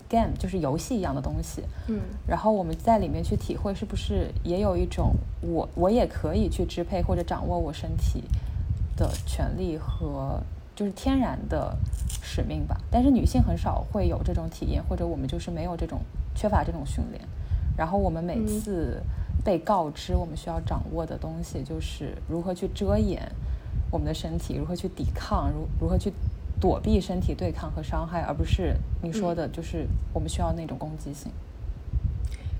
[0.09, 1.61] game 就是游戏一样的东西。
[1.85, 8.23] 嗯，然后我们在里面去体会，是不是也有一种我我也可以去支配或者掌握我身体
[8.95, 10.41] 的权利和
[10.77, 11.75] 就是天然的
[12.21, 12.79] 使命吧？
[12.91, 16.01] 但是女性很少会有这种体验，或者我们就是没有这种
[16.35, 17.19] 缺乏这种训练。
[17.75, 19.01] 然后我们每次
[19.43, 23.27] 被告知我们需要掌握的东西，就是如何去遮掩。
[23.89, 26.13] 我们的身体如何去抵抗，如如何去
[26.59, 31.31] 躲避身体对抗和伤害，而不是你说的，就是我们需要那种攻击性。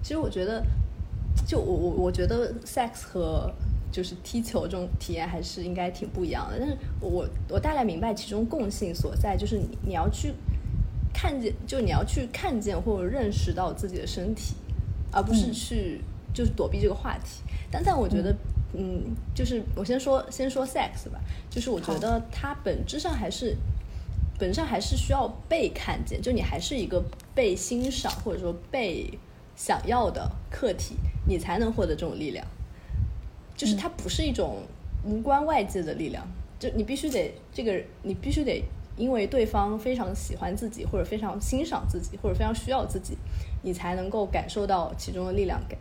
[0.01, 0.65] 其实我觉得，
[1.45, 3.53] 就我我我觉得，sex 和
[3.91, 6.57] 就是踢球这种体验还是应该挺不一样的。
[6.59, 10.33] 但是我我大概明白其中共性所在，就是你你要去
[11.13, 14.55] 看见，就你要去看见或者认识到自己的身体，
[15.11, 16.01] 而不是去
[16.33, 17.41] 就是躲避这个话题。
[17.71, 18.35] 但但我觉得，
[18.73, 21.19] 嗯，就是我先说先说 sex 吧，
[21.49, 23.55] 就是我觉得它本质上还是
[24.37, 29.09] 本质上还是需要被看见，就你还是一个被欣赏或者说被
[29.55, 30.95] 想要的客体，
[31.25, 32.45] 你才能获得这种力量。
[33.57, 34.61] 就是它不是一种
[35.03, 36.25] 无关外界的力量，
[36.59, 38.63] 就你必须得这个，你必须得
[38.95, 43.17] 因为对方非常喜欢自己，或者非常欣赏自己，或者非常需要自己，
[43.63, 45.77] 你才能够感受到其中的力量感。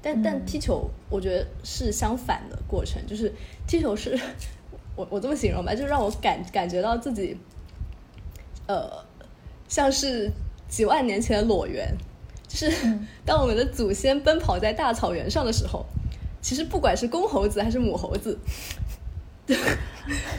[0.00, 3.32] 但但踢球，我觉得是相反的过程，就是
[3.66, 4.18] 踢球是
[4.96, 7.36] 我我这么形容吧，就让我感感觉到自己，
[8.66, 8.90] 呃，
[9.68, 10.30] 像是
[10.66, 11.94] 几万年前的裸猿，
[12.48, 12.70] 就是
[13.24, 15.84] 当我们的祖先奔跑在大草原上的时候。
[16.42, 18.36] 其实不管是公猴子还是母猴子，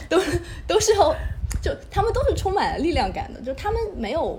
[0.08, 0.20] 都
[0.66, 1.12] 都是要，
[1.62, 3.40] 就他们都是充满了力量感的。
[3.40, 4.38] 就他们没有，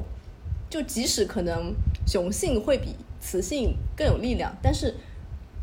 [0.69, 1.73] 就即使可能
[2.05, 4.93] 雄性会比雌性更有力量，但是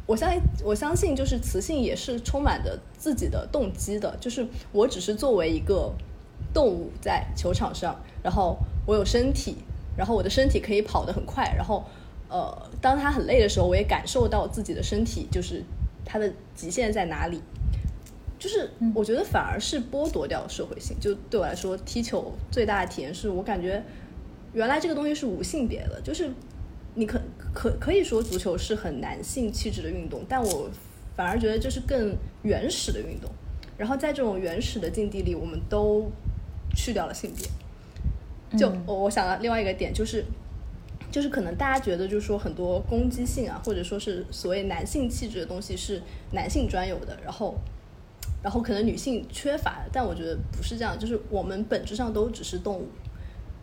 [0.04, 4.16] 我相信，我相信就是雌性也是充满着自己的动机的。
[4.20, 5.94] 就是我只是作为一个
[6.52, 9.58] 动物在球场上，然后我有身体，
[9.96, 11.84] 然后我的身体可以跑得很快，然后
[12.28, 15.62] 呃，当他很累的时候，我也感受到自己的身体就是。
[16.04, 17.40] 它的极限在哪里？
[18.38, 20.96] 就是我觉得反而是剥夺掉社会性。
[20.98, 23.82] 就对我来说，踢球最大的体验是我感觉
[24.52, 26.00] 原来这个东西是无性别的。
[26.02, 26.30] 就是
[26.94, 27.20] 你可
[27.54, 30.68] 可可以说足球是很男性气质的运动，但我
[31.16, 33.30] 反而觉得这是更原始的运动。
[33.78, 36.10] 然后在这种原始的境地里，我们都
[36.76, 38.58] 去掉了性别。
[38.58, 40.24] 就我我想到另外一个点就是。
[41.12, 47.54] 就是可能大家觉得，就是说很多攻击性啊，或者说是所谓男性气质的东西是男性专有的，然后，
[48.42, 52.88] 然后可能女性缺乏，但我觉得不是这样，就是我们本质上都只是动物，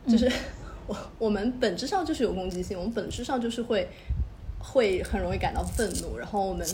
[0.08, 0.32] 就是
[0.86, 3.90] 我我们本质上就是有攻击性，我们本质上就是会
[4.60, 6.66] 会很容易感到愤怒，然后我们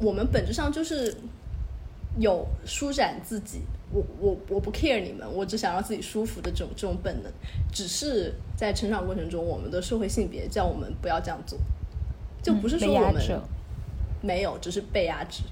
[0.00, 1.14] 我们本质上就是
[2.18, 3.60] 有舒展自己。
[3.92, 7.32] 我我我不 care 你们，我只想让自己舒服的这种这种本能，
[7.72, 11.58] 只是在成长过程中，我们的社会性别叫我们不要这样做，
[12.42, 13.20] 就不是说我们
[14.22, 15.42] 没有，只是被压制。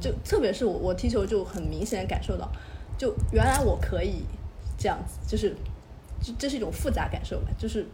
[0.00, 2.50] 就特别是我我踢球就很明显感受到，
[2.96, 4.24] 就原来我可以
[4.78, 5.54] 这样子，就是
[6.22, 7.48] 这这是一种复杂感受吧。
[7.58, 7.86] 就是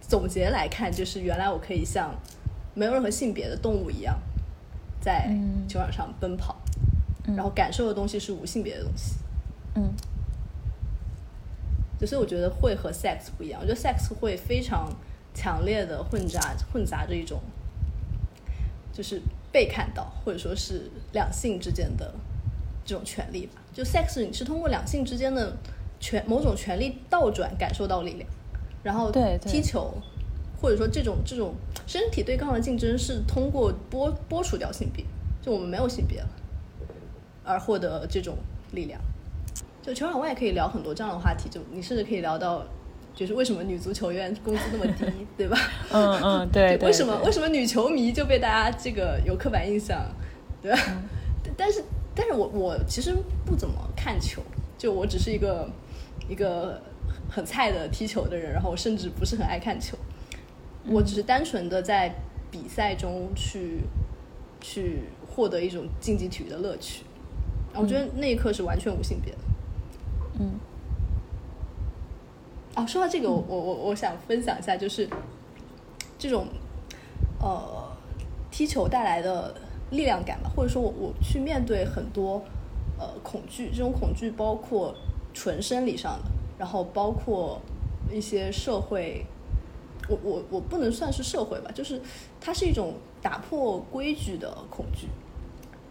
[0.00, 2.14] 总结来看，就是原来我可以像
[2.74, 4.16] 没有任何性别的动物一样，
[5.00, 5.28] 在
[5.68, 6.56] 球场上奔跑。
[7.34, 9.16] 然后感受的东西是无性别的东西，
[9.74, 9.90] 嗯，
[12.06, 13.60] 所以我觉得会和 sex 不一样。
[13.60, 14.94] 我觉得 sex 会非常
[15.34, 17.40] 强烈的混杂混杂着一种，
[18.92, 22.14] 就是被看到或者说是两性之间的
[22.84, 23.60] 这种权利吧。
[23.74, 25.56] 就 sex 你是通过两性之间的
[25.98, 28.30] 权某种权利倒转感受到力量，
[28.82, 29.10] 然后
[29.40, 29.92] 踢球
[30.60, 31.54] 或者说这种这种
[31.86, 35.04] 身体对抗的竞争是通过剥剥除掉性别，
[35.42, 36.28] 就我们没有性别了。
[37.46, 38.36] 而获得这种
[38.72, 39.00] 力量，
[39.82, 42.64] 就球场外可以聊很多这样的话题，就你甚至可以聊到，
[43.14, 45.04] 就是为什么女足球员工资那么低，
[45.38, 45.56] 对吧？
[45.92, 46.76] 嗯嗯， 对。
[46.78, 50.04] 为什么为什么女球迷就被大家这个有刻板印象，
[50.60, 50.78] 对吧？
[51.56, 51.82] 但是
[52.14, 54.42] 但是我我其实不怎么看球，
[54.76, 55.70] 就我只是一个
[56.28, 56.82] 一个
[57.30, 59.96] 很菜的踢球的人，然后我甚至不是很爱看球，
[60.88, 62.12] 我只是单纯的在
[62.50, 63.80] 比赛中去
[64.60, 67.04] 去获得一种竞技体育的乐趣。
[67.78, 69.38] 我觉得那一刻是完全无性别的。
[70.40, 70.60] 嗯。
[72.74, 75.08] 哦，说到这个，我我我想分享一下，就是
[76.18, 76.46] 这种
[77.40, 77.90] 呃
[78.50, 79.54] 踢球带来的
[79.90, 82.42] 力量感吧，或者说我我去面对很多
[82.98, 84.94] 呃恐惧，这种恐惧包括
[85.32, 87.58] 纯生理上的，然后包括
[88.12, 89.24] 一些社会，
[90.08, 92.00] 我我我不能算是社会吧，就是
[92.40, 95.08] 它是一种打破规矩的恐惧，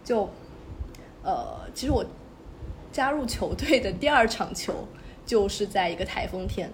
[0.04, 0.30] 就。
[1.26, 2.06] 呃，其实我
[2.92, 4.88] 加入球队的第二场球
[5.26, 6.72] 就是在一个台风天，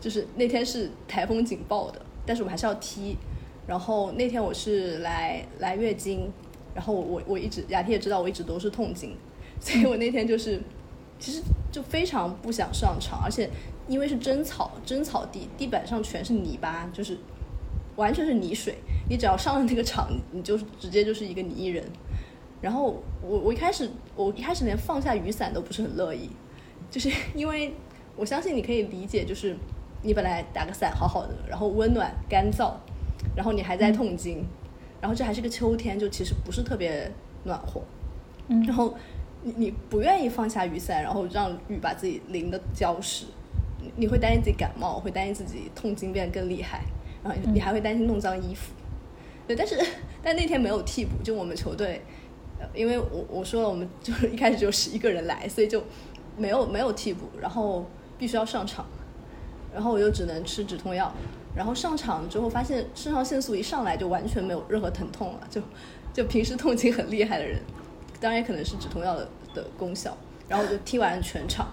[0.00, 3.16] 就是那天是台风警报的，但是我们还是要踢。
[3.68, 6.28] 然后那天我是来来月经，
[6.74, 9.14] 然后我我我一直雅婷也知道我一直都是痛经，
[9.60, 10.60] 所以我那天就是
[11.20, 13.48] 其实就非常不想上场，而且
[13.86, 17.16] 因为是真草真草地，地板上全是泥巴，就是
[17.94, 18.74] 完全是泥水，
[19.08, 21.84] 你只要上了那个场，你就直接就是一个泥人。
[22.60, 26.28] 然后我我一开始我一开始连放下雨伞都不是很乐意，
[26.90, 27.72] 就是 因为
[28.16, 29.56] 我相信你可以理解，就是
[30.02, 32.72] 你本来打个伞好好的，然后温暖干燥，
[33.36, 34.44] 然后你还在痛经，
[35.00, 37.10] 然后这还是个秋天，就其实不是特别
[37.44, 37.80] 暖和，
[38.48, 38.94] 嗯然后
[39.42, 43.26] 你你不愿意放下雨伞，然后让雨把自己淋得浇湿，
[43.80, 46.82] 你你会担心自己感冒，会担心自己痛经变得更厉害，
[47.22, 48.72] 然后你还会担心弄脏衣服。
[49.46, 49.78] 对，但是
[50.22, 52.02] 但那天没有替补，就我们球队，呃，
[52.74, 55.82] 因为我我说了，我们就是一开始就十一个人来，所以就
[56.36, 57.84] 没有没有替补，然后
[58.16, 58.86] 必须要上场，
[59.72, 61.12] 然后我就只能吃止痛药，
[61.54, 65.60] 然后上场之后发现肾上腺素一上来就完全没有任何疼痛了，就
[66.12, 67.60] 就平时痛经很厉害的人，
[68.20, 70.16] 当然也可能是止痛药的的功效，
[70.48, 71.68] 然后我就踢完全场。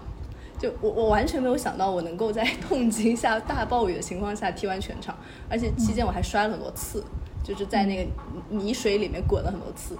[0.58, 5.14] 就我我完全没有想到我能够在 痛经下大暴雨的情况下踢完全场，
[5.50, 7.04] 而且期间我还摔了很多次，
[7.44, 8.10] 就是在那个
[8.48, 9.98] 泥水里面滚了很多次，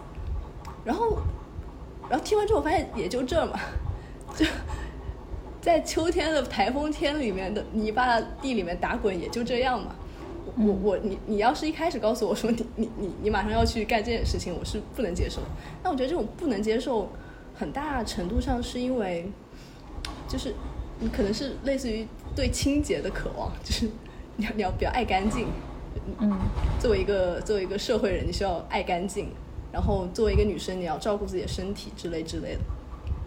[0.87, 1.19] 然后
[2.09, 3.61] 然后听完之后发现也就这嘛，
[4.35, 4.47] 就
[5.61, 9.95] 在秋天的台风天里面的泥巴地里面打滚也就这样嘛。
[10.57, 15.43] 我我你你要是一开始告诉我说你你你你马上要去干这件事情，我是不能接受。
[15.83, 17.11] 但我觉得这种不能接受，
[17.55, 19.31] 很大程度上是因为。
[20.29, 20.53] 就是
[20.99, 23.89] 你可能是类似于对清洁的渴望，就是
[24.37, 25.47] 你要你要比较爱干净，
[26.19, 26.37] 嗯，
[26.81, 29.29] 作为一个作为一个社会人，你需要爱干净，
[29.77, 32.61] 然后作为一个女生，你要照顾自己的身体之类之类的，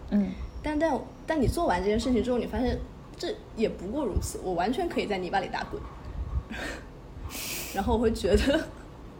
[0.09, 0.31] 嗯，
[0.63, 2.75] 但但但你做完这件事情之后，你发现
[3.15, 5.79] 这也不过如此，我完全可以在泥巴里打滚，
[7.75, 8.65] 然后我会觉得，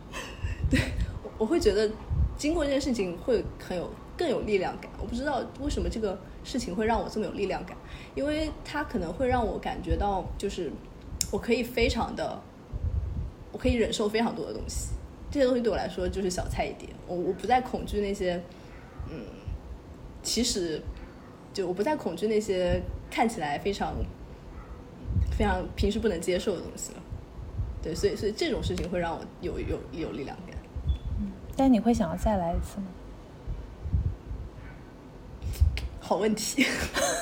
[0.71, 0.79] 对，
[1.37, 1.87] 我会觉得
[2.35, 3.87] 经过这件事情会很有
[4.17, 6.17] 更有力量感，我不知道为什么这个。
[6.41, 7.77] 事情会让我这么有力量感，
[8.15, 10.71] 因为它可能会让我感觉到，就是
[11.29, 12.41] 我可以非常的，
[13.51, 14.93] 我可以忍受非常多的东西，
[15.29, 16.89] 这些东西对我来说就是小菜一碟。
[17.09, 18.41] 我我不再恐惧那些，
[19.11, 19.25] 嗯，
[20.21, 20.81] 其实
[21.51, 23.95] 就我不再恐惧那些看起来非常
[25.31, 27.01] 非常平时不能接受的东西了。
[27.81, 30.55] 对，所以所以这种事情会让我有有有力量感。
[31.19, 32.85] 嗯，但你会想要再来一次吗？
[36.09, 36.65] 好问题，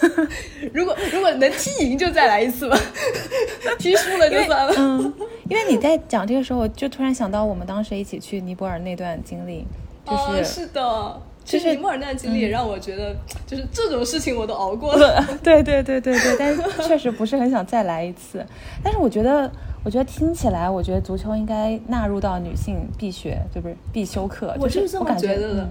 [0.74, 2.80] 如果如果能踢赢就再来一次吧，
[3.78, 4.74] 踢输了就算了。
[4.78, 5.14] 嗯，
[5.50, 9.68] 因为你在讲这个时候，我就突然想到我们当时一起去尼泊尔那段经历，
[10.06, 13.14] 就是是的，其实尼泊尔那段经历也让我觉得，
[13.46, 15.22] 就是这种事情我都熬过了。
[15.44, 18.46] 对对对对对，但是确实不是很想再来一次。
[18.82, 19.52] 但是我觉得，
[19.84, 24.56] 我觉得听起来，我觉得足球应该纳入到女性必学，就不是必修课。
[24.58, 25.70] 我就是这么觉得的。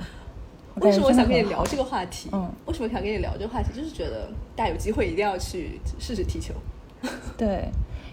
[0.81, 2.29] 为什么我想跟你聊这个话题？
[2.33, 3.73] 嗯，为什么想跟你聊这个话题？
[3.75, 6.53] 就是觉得大家有机会一定要去试试踢球。
[7.39, 7.71] 对，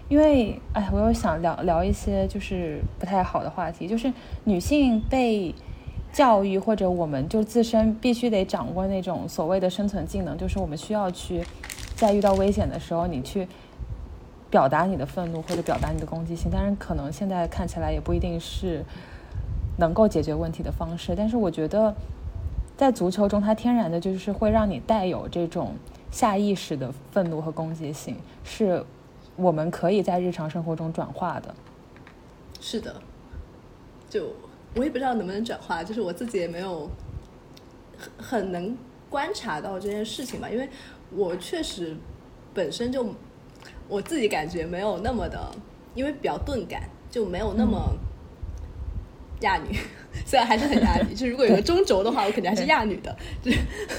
[0.08, 4.10] 因为哎，我又想聊聊一些就是不太好的话题，就是
[4.44, 5.54] 女性被
[6.10, 11.44] 教育或者我们就自身必须得掌握那种所谓的生存技能，就是我们需要去
[11.94, 13.46] 在遇到危险的时候，你去
[14.48, 16.50] 表达你的愤怒或者表达你的攻击性。
[16.50, 18.82] 当然，可能现在看起来也不一定是
[19.76, 21.94] 能够解决问题的方式，但是我觉得。
[22.76, 25.74] 在足球中，它天然的就是会让你带有这种
[26.10, 28.84] 下意识的愤怒和攻击性，是
[29.36, 31.54] 我们可以在日常生活中转化的。
[32.60, 32.94] 是的，
[34.08, 34.32] 就
[34.74, 36.90] 我也不知道能不能转化，就是我自己也没有
[37.96, 38.76] 很很能
[39.08, 40.68] 观察到这件事情吧，因为
[41.14, 41.96] 我确实
[42.52, 43.06] 本身就
[43.88, 45.54] 我自己感觉没有那么的，
[45.94, 47.96] 因为比较钝感，就没有那么
[49.44, 49.78] 亚女。
[50.26, 53.14] 虽然还是很亚女，就如果有个中轴的话，我肯定还是亚女的。
[53.42, 53.52] 对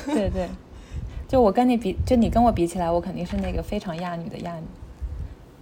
[0.05, 0.49] 对对，
[1.27, 4.63] 就我跟你比，就你跟我比起来，我肯定是那个非常亚女的亚女。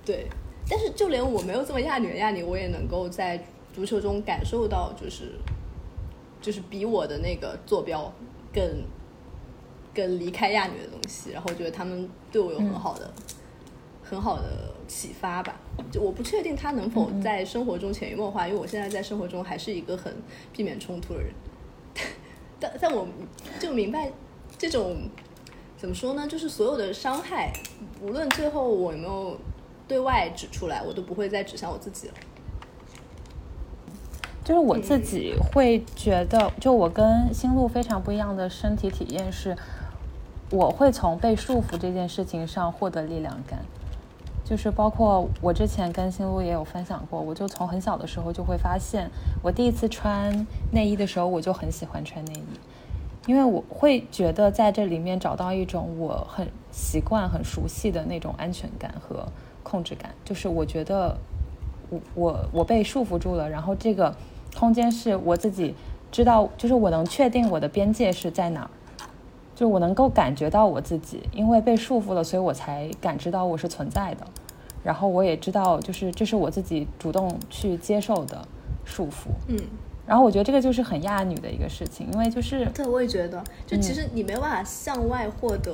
[0.06, 0.28] 对，
[0.70, 3.44] 但是就连我没有这么亚女的亚女，我也能够在
[3.74, 5.32] 足球中感受到，就是
[6.40, 8.14] 就是比我的那个坐标
[8.54, 8.64] 更
[9.94, 13.12] 更离开亚女的东西，然后我觉得他们对我有很好的
[14.04, 15.60] 很好的启发吧。
[15.92, 20.14] 就我不确定他能否在生活中潜移默化，因为我现在在生活中还是一个很
[20.52, 21.32] 避免冲突的人。
[22.60, 23.08] 但但我
[23.60, 24.12] 就明白
[24.58, 24.98] 这种
[25.78, 26.28] 怎么说呢？
[26.28, 27.52] 就是所有的伤害，
[28.02, 29.38] 无论最后我有没有
[29.88, 32.14] 对外指出来，我都不会再指向我自己了。
[34.44, 39.56] 就是我自己会觉得，就我跟星路非常不一样的身体体验是，
[40.50, 43.60] 我会从被束缚这件事情上获得力量感。
[44.46, 49.10] 就是包括我之前跟新路也有分享过，我就从很小的时候就会发现，
[49.42, 52.60] 我第一次穿内衣的时候，我就很喜欢穿内衣，
[53.26, 59.26] 因为我会觉得在这里面找到一种我很习惯、很熟悉的那种安全感和
[59.64, 60.14] 控制感。
[60.26, 61.18] 就是我觉得
[61.90, 64.14] 我我我被束缚住了，然后这个
[64.60, 65.74] 空间是我自己
[66.12, 68.70] 知道，就是我能确定我的边界是在哪儿。
[69.56, 74.26] 就我能够感觉到我自己，因为被束缚了，所以我才感知到我是存在的。
[74.84, 78.46] 然后我也知道，就是这是我自己主动去接受的
[78.84, 79.30] 束缚。
[79.48, 79.58] 嗯，
[80.06, 85.72] 然后我觉得这个就是很亚女的一个事情，因为就是对，我也觉得，就其嗯实你没有办法向外获得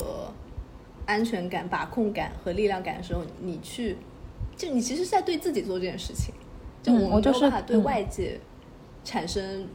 [1.08, 3.98] 安全感、把控感和力量感的时候，你去，
[4.56, 6.34] 就你其实是在对自己做这件事情。
[6.84, 8.40] 就我们就是办法对嗯外界
[9.04, 9.68] 产生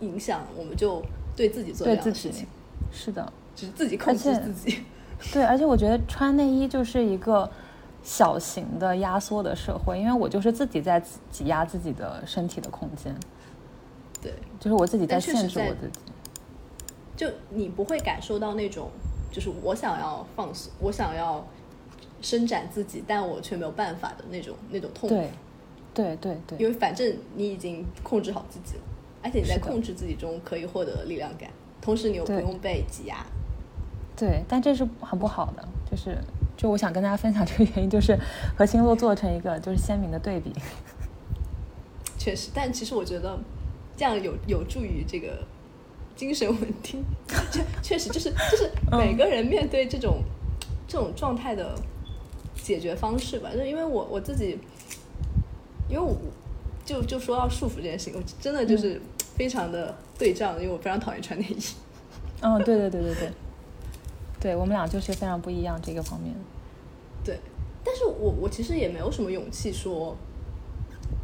[0.00, 1.02] 影响，我们就
[1.36, 2.46] 对自己做这样的事情，
[2.92, 4.84] 是的，就是自己控制自己。
[5.32, 7.50] 对，而且我觉得穿内衣就是一个
[8.02, 13.14] 小型的压缩的社会，因为我就是自己在挤挤压自己的身体的空间，
[14.20, 15.98] 对，就是我自己在限制我自己。
[17.16, 18.90] 就你不会感受到那种，
[19.30, 21.46] 就是我想要放松，我想要
[22.20, 25.14] 伸展自己，但我却没有办法的那种那种痛苦。
[25.14, 25.30] 对，
[25.94, 28.82] 对对对，因为反正你已经控制好自己了，
[29.22, 31.48] 而且你在控制自己中可以获得力量感，
[31.82, 33.16] 同时你又不用被挤压。
[34.16, 36.16] 对，但这是很不好的，就是
[36.56, 38.16] 就我想跟大家分享这个原因，就是
[38.56, 40.52] 和星座做成一个就是鲜明的对比。
[42.16, 43.36] 确实，但其实我觉得
[43.96, 45.44] 这样有有助于这个
[46.14, 47.04] 精神稳定。
[47.50, 50.22] 确确实就是就是嗯每个人面对这种、
[50.86, 51.74] 这种状态的
[52.54, 54.56] 解决方式吧，就因为我我自己，
[55.88, 56.16] 因为我
[56.84, 59.00] 就就说到束缚这件事情，我真的就是
[59.36, 61.62] 非常的对仗，因为我非常讨厌穿内衣。
[62.40, 63.30] 嗯， 对对对对对，
[64.40, 66.34] 对我们俩就是非常不一样这个方面。
[67.24, 67.38] 对，
[67.84, 70.16] 但是我我其实也没有什么勇气说，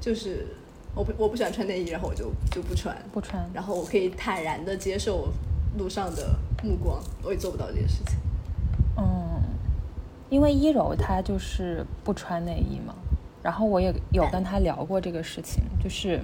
[0.00, 0.46] 就是
[0.94, 5.28] 我不我不喜欢穿内衣，然后我就就不穿，不穿然后我可以坦然的接受
[5.76, 8.16] 路上的目光，我也做不到这件事情。
[8.96, 9.42] 嗯，
[10.30, 12.94] 因为一柔她就是不穿内衣嘛，
[13.42, 16.20] 然后我也有跟她聊过这个事情，就是，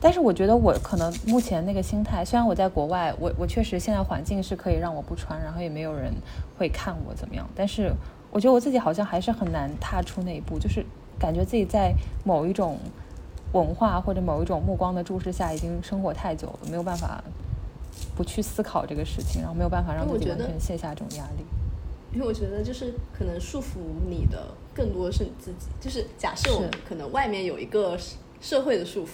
[0.00, 6.12] 但是我觉得我可能目前那个心态，虽然我在国外，我我确实现在环境是可以让我不穿，然后也没有人
[6.56, 7.92] 会看我怎么样，但是
[8.30, 10.84] 我觉得我自己好像还是很难踏出那一步，就是
[11.18, 11.92] 感觉自己在
[12.24, 12.78] 某一种
[13.52, 17.22] 文化或者某一种目光的注视下，已经生活太久了，没有办法
[18.16, 21.44] 不去思考这个事情，然后没有办法让自己完全卸下这种压力。
[22.14, 27.98] 因为我觉得就是可能束缚你的更多的是你自己，就是假设我们可能外面有一个
[28.40, 29.08] 社会的束缚，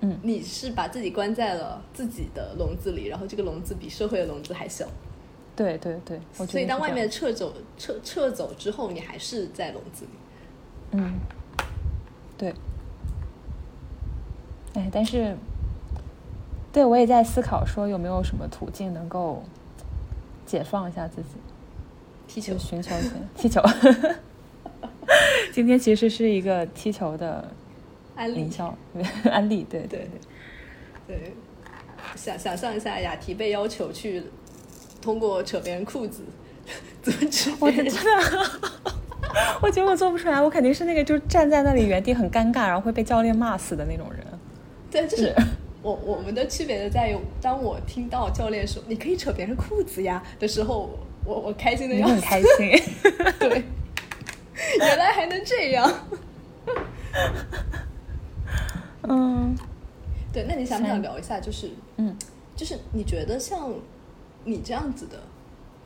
[0.00, 0.18] 嗯。
[0.22, 4.86] 你是把自己关在了自己的笼子里，然后这个笼子比社会的笼子还小，
[5.56, 10.10] 对对对，所以当外面撤走撤撤走之后，你还是在笼子里。
[10.92, 11.14] 嗯，
[12.38, 12.54] 对，
[14.74, 15.36] 哎，但是，
[16.72, 19.42] 对我也在思考说有没有什么途径能够
[20.46, 21.28] 解放一下自己，
[22.28, 23.60] 踢球，寻求一些踢球。
[25.52, 27.48] 今天其实是一个踢球的
[28.16, 28.76] 安利营销
[29.30, 30.08] 案例，对对
[31.06, 31.32] 对，对，
[32.14, 34.22] 想想象一下，雅缇被要求去
[35.02, 36.22] 通过扯别人裤子
[37.02, 38.50] 阻止我别人的真的，
[39.60, 44.24] 我觉得我做不出来，我肯定是那个就站在那里原地很尴尬，然后会被教练骂死的那种人。
[44.90, 45.34] 对，就是是
[45.82, 52.14] 我我们的区别就在于，当我听到教练说“你可以扯别人裤子呀”的时候，我我开心的要死。
[52.14, 52.48] 很开心。
[53.40, 53.64] 对，
[54.78, 55.92] 原来还能这样。
[59.08, 59.56] 嗯
[60.32, 61.40] 对，那你想不想聊一下？
[61.40, 62.16] 就是嗯。
[62.56, 63.74] 就是你觉得像
[64.44, 65.18] 你这样子的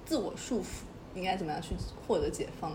[0.05, 0.83] 自我束缚，
[1.15, 1.75] 应该怎么样去
[2.07, 2.71] 获得解放？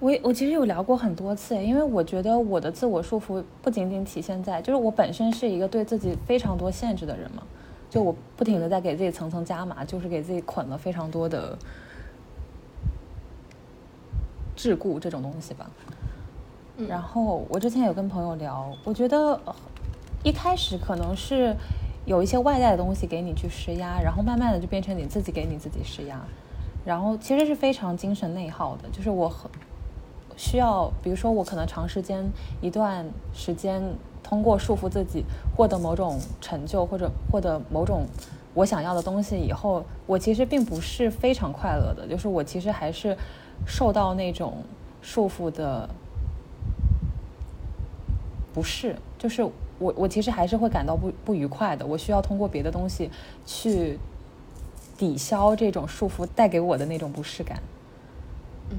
[0.00, 7.44] 我我其实有聊过很多次，因为我觉得我的自我束缚不仅仅体现在，就是我本身是一个对自己非常多限制的人嘛，
[7.88, 11.56] 就我不停的在给自己层层加码，就是给自己捆了非常多的
[14.56, 15.70] 桎梏这种东西吧。
[16.86, 19.40] 然后我之前有跟朋友聊，我觉得
[20.22, 21.56] 一开始可能是
[22.04, 26.20] 有一些外在的东西给你去施压，然后慢慢的就变成你自己给你自己施压，
[26.84, 29.50] 然后其实是非常精神内耗的，就是我很
[30.36, 32.24] 需要，比如说我可能长时间
[32.60, 33.82] 一段时间
[34.22, 35.24] 通过束缚自己
[35.56, 38.06] 获得某种成就或者获得某种
[38.54, 43.16] 我想要的东西以后，我其实并不是非常快乐的，就是我其实还是
[43.66, 44.58] 受到那种
[45.02, 45.88] 束缚的
[48.58, 49.40] 不是，就是
[49.78, 53.08] 我我其实还是会感到不不愉快的，我需要通过别的东西
[53.46, 53.96] 去
[54.96, 57.62] 抵消这种束缚带给我的那种不适感。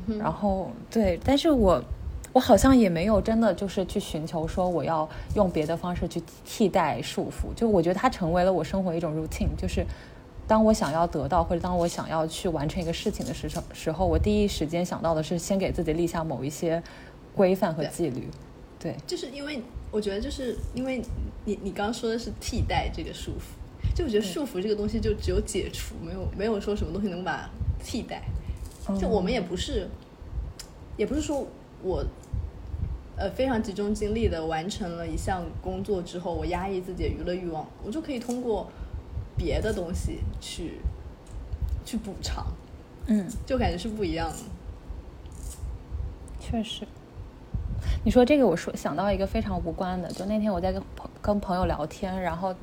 [0.08, 1.82] 嗯然后对，但是我
[2.34, 9.86] 我好像也没有真的就是去寻求说我要用别的方式去替代束缚，就我觉得它成为了我生活一种 routine，就是
[10.46, 16.84] 当我想要得到或者当我想要去完成一个事情的时候时候，我第一时间想到的是先给自己立下某一些
[17.34, 18.28] 规范和纪律。
[18.80, 19.62] 对，就是因为
[19.92, 21.04] 我觉得，就是因为
[21.44, 27.50] 你你刚刚说的是替代这个束缚，就我觉得束缚这个东西就只有解除，没有没有说什么东西能把
[27.84, 28.24] 替代。
[29.00, 29.88] 就我们也不是，
[30.98, 31.46] 也不是说
[31.84, 32.04] 我，
[33.18, 38.72] 呃非常集中精力的完成了一项工作之后，我压抑自己的娱乐欲望，我就可以通过
[39.38, 40.80] 别的东西去
[41.86, 42.48] 去补偿，
[43.08, 44.38] 嗯，就感觉是不一样的。
[46.40, 46.88] 确实。
[48.04, 52.54] 你说这个，我说想到一个非常无关的，就那天我在跟朋跟朋友聊天，然后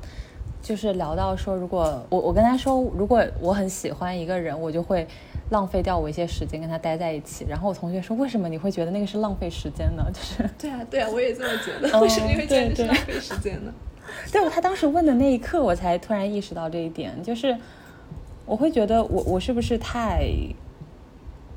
[0.61, 5.07] 就是聊到说，如果我我跟他说，如果我很喜欢一个人，我就会
[5.49, 7.45] 浪费掉我一些时间跟他待在一起。
[7.47, 10.03] 然后我同学说，为什么你会觉得那个是浪费时间呢？
[10.11, 11.95] 就是 对啊，对啊，我也这么觉得。
[11.97, 13.73] 哦为什么你会觉得是浪费时间呢？
[14.31, 17.55] 对，他当时问的那一刻，我才突然意识到这一点，就是
[18.45, 20.29] 我会觉得我我是不是太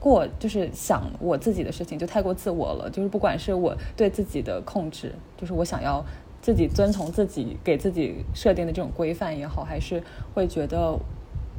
[0.01, 6.05] 过，就是想我自己的事情就太过自我了，就是不管是我对自己的控制，就是我想要
[6.41, 10.03] 自己遵从自己给自己设定的这种规范也好，还是
[10.35, 10.99] 会觉得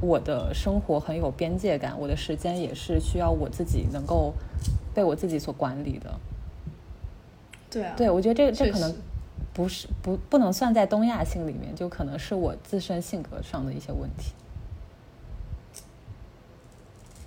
[0.00, 4.34] 我的生活很有边界感，我的时间也是需要我自己能够
[4.92, 6.18] 被我自己所管理的。
[7.70, 8.94] 对啊，对，我觉得这这可能
[9.54, 14.32] 不是不不能算在东亚性里面，就可能是我自身性格上的一些问题。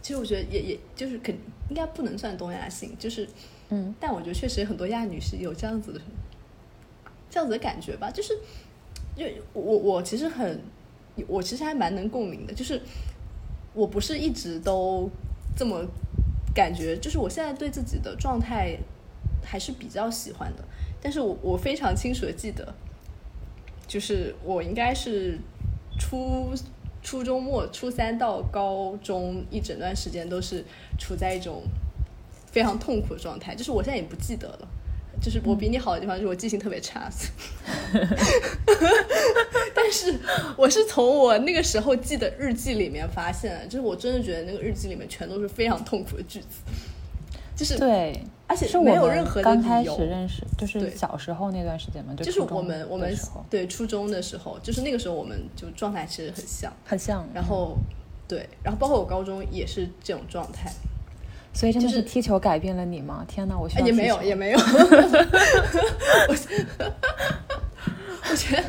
[0.05, 1.35] 其实我觉得也也就是肯
[1.67, 3.27] 应该不能算东亚性，就是
[3.69, 3.91] 嗯。
[3.99, 5.99] 但我觉得确实很多亚女是有这样子的
[7.27, 8.37] 这样子的感觉吧，就是
[9.15, 10.61] 就我我其实很
[11.27, 12.79] 我其实还蛮能共鸣的，就是
[13.73, 15.09] 我不是一直都
[15.57, 15.83] 这么
[16.53, 18.77] 感觉，就是我现在对自己的状态
[19.43, 20.63] 还是比较喜欢的，
[21.01, 22.75] 但是我我非常清楚的记得，
[23.87, 25.39] 就是我应该是
[25.97, 26.53] 初
[27.05, 30.65] 初中末初三到高中一整段时间都是
[30.97, 31.61] 处在一种
[32.51, 34.67] 非常痛苦的状态，就是我现在也不记得了。
[35.21, 37.09] 就是我比你好的地方，就是我记性特别差，
[39.73, 40.19] 但是
[40.57, 46.47] 我是从我那个时候记的日记里面发现，就是我真的觉得那个日记里面全都是非常痛苦的句子，
[47.55, 53.15] 就是对，而且是没有任何的刚开始认识，就是对小时候那段时间嘛，就就是我们我们
[53.49, 57.77] 对初中的时候，就是那个时候我们就状态其实很像，很像，然后
[58.27, 60.69] 对，然后包括我高中也是这种状态，
[61.53, 63.25] 所以真的就是是踢球改变了你吗？
[63.25, 66.35] 天哪，我也没有也没有，我
[68.29, 68.63] 我觉得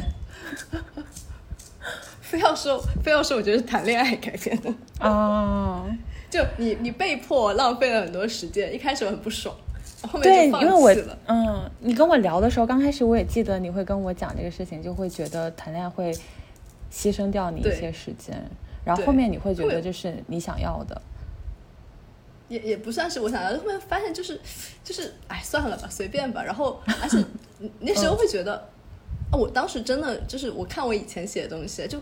[2.20, 5.84] 非要说非要说，我觉得是谈恋爱改变的，啊。
[6.30, 9.54] 就你你被迫浪费了很多时间，一开始我很不爽，
[10.02, 11.18] 后面对，就放因为我弃了。
[11.26, 16.12] 嗯，你跟我聊的时候，刚开始我也记得你会跟我讲这个事情，就会觉得谈恋爱会
[16.92, 18.36] 牺牲掉你一些时间，
[18.84, 21.00] 然后后面你会觉得这是你想要的。
[22.48, 24.40] 也也不算是我想要的，后面发现就是
[24.84, 26.42] 就是哎算了吧，随便吧。
[26.44, 27.18] 然后而且
[27.80, 28.54] 那时候会觉得，
[29.32, 31.98] 啊，我当时真的就是我看我以前写的东西，就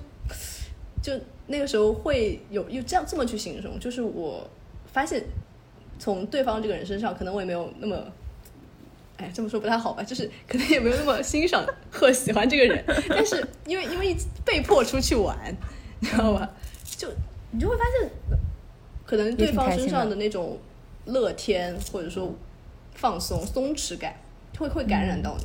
[1.04, 1.12] 就
[1.48, 4.48] 那个时候会有有这样这么去形容，就是我
[4.90, 5.22] 发现
[5.98, 8.02] 从对方这个人身上，可能我也没有那么。
[9.16, 10.02] 哎，这么说不太好吧？
[10.02, 15.54] 就是可能也没有那么欣赏或喜欢这个人，但是因为因为被迫出去玩，
[16.00, 16.50] 你知道吧？
[16.96, 17.08] 就
[17.52, 18.10] 你就会发现，
[19.06, 20.58] 可能对方身上的那种
[21.04, 22.34] 乐天或者说
[22.94, 24.16] 放松、松弛感，
[24.58, 25.44] 会会感染到你。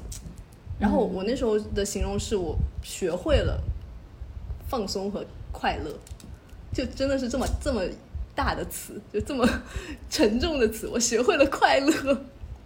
[0.80, 3.62] 然后我那时候的形容是我学会了
[4.68, 5.91] 放松和快乐，
[6.74, 7.82] 就真的是这么这么
[8.36, 9.47] 大的词，就这么
[10.10, 12.22] 沉重的词，我学会了快乐。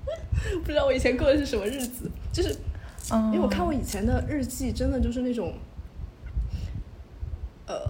[0.63, 2.53] 不知道我以前过的是什么日子，就是
[3.11, 5.53] 嗯，因为我看我以前的日记，真的就是那种，
[7.65, 7.88] 呃，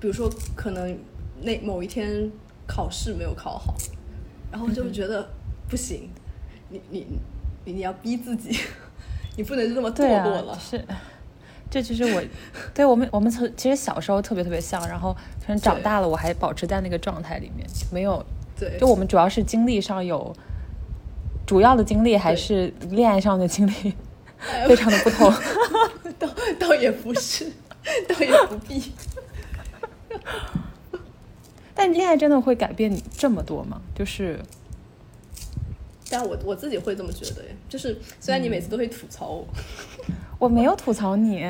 [0.00, 0.98] 比如说可能
[1.42, 2.30] 那某一天
[2.66, 3.74] 考试没有考好，
[4.50, 5.28] 然后就觉得
[5.68, 6.08] 不行，
[6.70, 7.06] 你你
[7.64, 8.58] 你你要逼自己，
[9.36, 10.58] 你不能就这么堕落了。
[10.58, 10.82] 是，
[11.70, 12.22] 这就是我，
[12.74, 15.12] 对我们我们从其实小时候特别特别像，然后
[15.44, 18.24] 可能长大了我还保持在那个状态里面，没有，
[18.58, 20.34] 对，就我们主要是经历上有，
[21.46, 23.94] 主要的经历还是恋爱上的经历
[24.40, 25.32] 哎非常的不同。
[26.18, 27.50] 倒倒也不是，
[28.08, 28.92] 倒也不必。
[31.74, 33.82] 但恋爱真的会改变你这么多吗？
[33.94, 34.38] 就是
[36.08, 39.46] 但我我自己会这么觉得耶，就是虽然你每次都会吐槽我，
[40.38, 41.44] 我没有吐槽你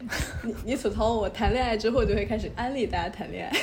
[0.44, 3.56] 你你吐槽我谈恋爱之后就会开始安利大家谈恋爱。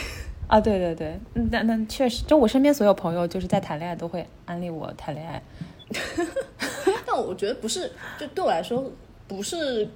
[0.47, 5.41] 啊，对对对，嗯那那确实，就我身边所有朋友就是在谈恋爱都会安利我谈恋爱。
[7.05, 8.89] 但我觉得不是，就对我来说
[9.27, 9.89] 不是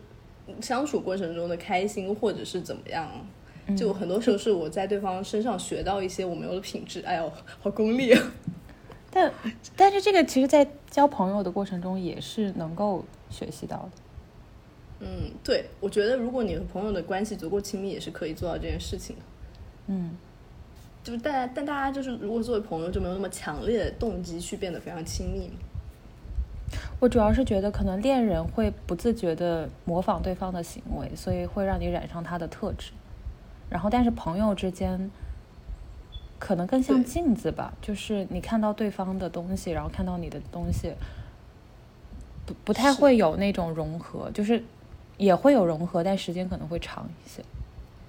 [0.60, 3.10] 相处过程中的开心或者是怎么样，
[3.78, 7.02] 就很多时候是我在对方身上学到一些我没有的品质。
[7.06, 7.32] 哎呦，
[7.62, 8.22] 好功利啊！
[9.10, 9.32] 但
[9.78, 13.92] 但是这个其实，在交朋友的过程中也是能够学习到的。
[15.04, 19.22] 嗯，对，我觉得如果你和朋友的关系足够亲密，也是可以做到这件事情的。
[19.88, 20.16] 嗯，
[21.04, 25.56] 就是大家，但大家就是如果作为朋友，就没有那么强烈的动机去变得非常亲密嘛。
[27.00, 32.92] 我主要是觉得可能恋人会不自觉的模仿对方的行为，所以会让你染上他的特质。
[33.70, 35.10] 然后，但是朋友之间
[36.38, 40.94] 可能更像镜子吧，就是你看到对方的东西，然后看到你的东西，
[42.46, 44.64] 不不太会有那种融合，就是
[45.22, 47.44] 也会有融合，但时间可能会长一些。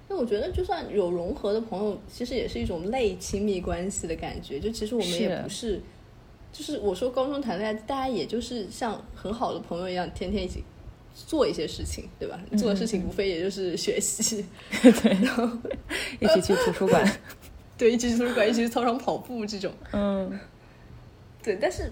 [0.09, 4.59] 那我觉得，就算有融合的朋友，其实也是一种类亲密关系的感觉。
[4.59, 5.79] 就其实我们也不是。
[6.51, 10.63] 就是我说高中谈恋爱，大家也就是像很好的朋友一样，天天一起
[11.15, 12.39] 做一些事情，对吧？
[12.57, 14.45] 做的事情无非也就是学习，
[14.81, 15.49] 对，然后
[16.21, 17.19] 一起去图书馆，
[17.75, 20.39] 对，一起去图书馆，一起去操场跑步这种，嗯，
[21.41, 21.57] 对。
[21.59, 21.91] 但是，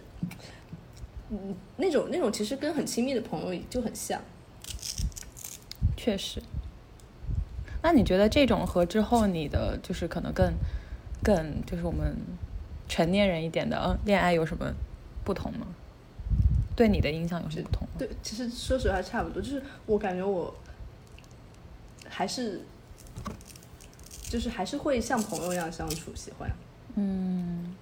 [1.32, 4.22] 嗯，那种那种其实跟很亲密的朋友就很像，
[6.02, 6.41] 确实。
[7.82, 10.54] 那你觉得这种和之后你的就是可能更
[11.24, 12.18] 更就是我们。
[12.88, 14.70] 成年人一点的恋爱有什么
[15.24, 15.66] 不同吗？
[16.76, 17.88] 对你的影响有什么不同？
[17.97, 19.41] 对，其实说实话差不多。
[19.41, 20.54] 就是我感觉我
[22.10, 22.60] 还是
[24.24, 26.52] 就是还是会像朋友一样相处，喜欢。
[26.95, 27.74] 嗯，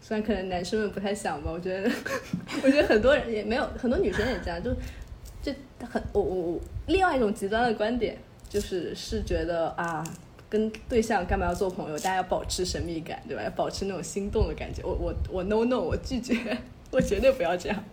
[0.00, 1.88] 虽然可能男生们不太想吧，我觉得
[2.64, 4.74] 我觉得很多人也没有，很多女生也这样，就
[5.44, 5.52] 就
[5.86, 8.16] 很我我我另外一种极端的观点
[8.48, 10.02] 就是是觉得啊。
[10.50, 11.96] 跟对象干嘛要做朋友？
[11.96, 13.42] 大家要保持神秘感，对吧？
[13.42, 14.84] 要保持那种心动的感觉。
[14.84, 16.56] 我我我 no no，我拒绝，
[16.92, 17.84] 我绝对不要这样。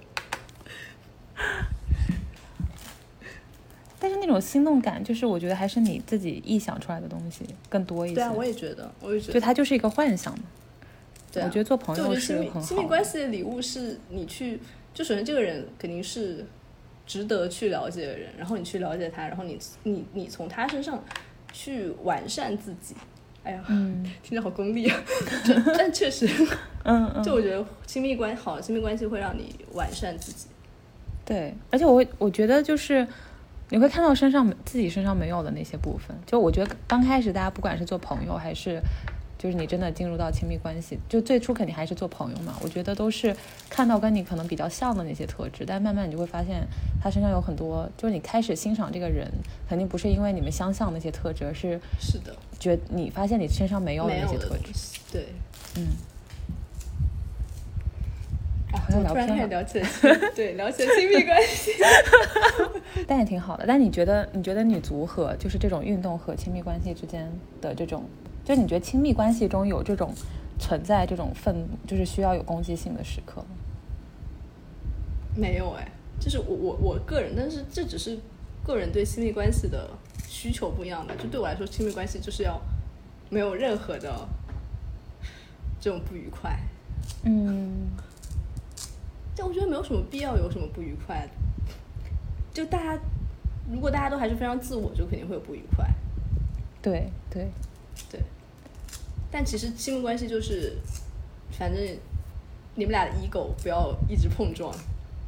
[3.97, 8.15] 但是那种心动感，就是我觉得还是你自己臆想出来的东西更多一些。
[8.15, 10.43] 对啊，我也觉得，我也觉得，就它就是一个幻想嘛。
[11.31, 12.61] 对，我觉得做朋友是很好。
[12.61, 14.59] 亲密关系的礼物是你去，
[14.93, 16.45] 就首先这个人肯定是
[17.11, 21.03] 值得去了解的人，然后你去了解他，然后你你你从他身上。
[21.53, 22.95] 去完善自己，
[23.43, 23.61] 哎呀，
[24.23, 24.97] 听着好功利啊，
[25.77, 26.25] 但确实，
[26.85, 30.47] 嗯嗯，就我觉得亲密关好亲密关系会让你完善自己，
[31.25, 33.05] 对，而且我会我觉得就是
[33.67, 38.81] 你会看到身上自己身上没有的那些部分，就我觉得刚开始大家不管是做朋友还是。
[39.41, 42.55] 就是你真的进入到亲密关系，就最初肯定还是做朋友嘛。
[42.61, 43.35] 我觉得都是
[43.67, 46.67] 看到跟你可能比较像的那些特质，但慢慢你就会发现
[47.01, 47.89] 他身上有很多。
[47.97, 49.27] 就是你开始欣赏这个人，
[49.67, 54.71] 肯定不是因为你们相像那些特质，而是是的，觉你发现你身上没有的那些特质。
[55.11, 55.25] 对，
[55.77, 55.87] 嗯。
[58.71, 59.89] 啊，我突然开始聊起来，
[60.35, 61.71] 对，聊起来亲密关系，
[63.07, 63.65] 但也挺好的。
[63.67, 67.27] 但你觉得，你觉得女足和就是这种运动和亲密关系之间
[67.59, 68.05] 的这种？
[68.43, 70.13] 就你觉得亲密关系中有这种
[70.59, 73.47] 存在这种愤怒，就是需要有攻击性的时刻吗？
[75.35, 75.87] 没有哎，
[76.19, 78.19] 就是我我我个人，但是这只是
[78.65, 79.89] 个人对亲密关系的
[80.27, 81.15] 需求不一样的。
[81.15, 82.59] 就对我来说，亲密关系就是要
[83.29, 84.27] 没有任何的
[85.79, 86.59] 这种不愉快。
[87.23, 87.87] 嗯，
[89.35, 91.27] 但我觉得没有什么必要有什么不愉快。
[92.53, 93.01] 就大家
[93.71, 95.87] 如果大家都还是非常自我，就肯定会有不愉快。
[96.81, 97.43] 对对。
[97.43, 97.49] 对，
[99.31, 100.73] 但其实亲密关系就是，
[101.51, 101.81] 反正
[102.75, 104.75] 你们俩的 ego 不要一直碰撞，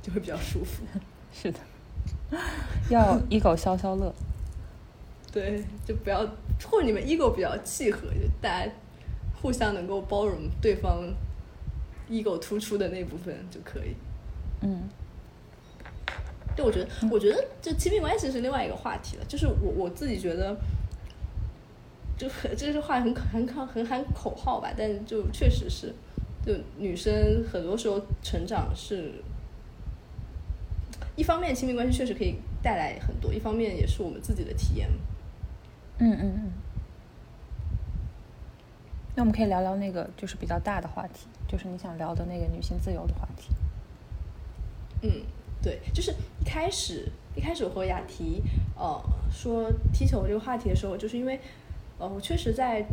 [0.02, 0.84] 就会比较舒服。
[1.34, 1.60] 是的，
[2.90, 4.14] 要 ego 消消乐。
[5.32, 6.20] 对，就不要，
[6.70, 8.72] 或者你们 ego 比较契合，就大家
[9.42, 11.02] 互相能够包容对方
[12.10, 13.96] ego 突出的那部分就可以。
[14.62, 14.90] 嗯，
[16.56, 19.24] 对，我觉得，我觉得就亲密关系是另外一个话题了。
[19.30, 20.54] 就是我我自己觉得。
[22.24, 25.94] 就很这句话很很很很喊口号吧，但就确实是，
[26.46, 29.12] 就女生很多时候成长是，
[31.18, 34.90] 一方面亲密关系确实可以带来很多，一方面也是我们自己的体验。
[35.98, 36.52] 嗯嗯嗯。
[39.16, 43.50] 那我们可以聊聊那个就是比较大的话题，就是你想聊的那个女性自由的话题。
[45.02, 45.12] 嗯，
[45.62, 48.42] 对，就是一开始一开始我和雅提
[48.78, 48.98] 呃
[49.30, 51.38] 说踢球这个话题的时候，就是因为。
[52.00, 52.86] 呃，我确实在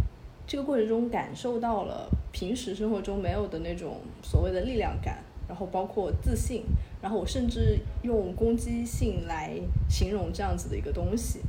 [0.46, 6.64] 这个过程中感受到了平时生活中没有的那种所谓的力量感，然后包括自信，
[7.00, 9.56] 然后我甚至用攻击性来
[9.88, 11.40] 形容这样子的一个东西。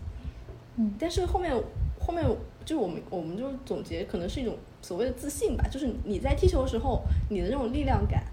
[0.78, 1.52] 嗯，但是后面
[2.00, 2.24] 后面
[2.64, 8.24] 就我们我们就总结，可能是一种所谓的自信吧，就是你在踢球的时候，你的那种力量感，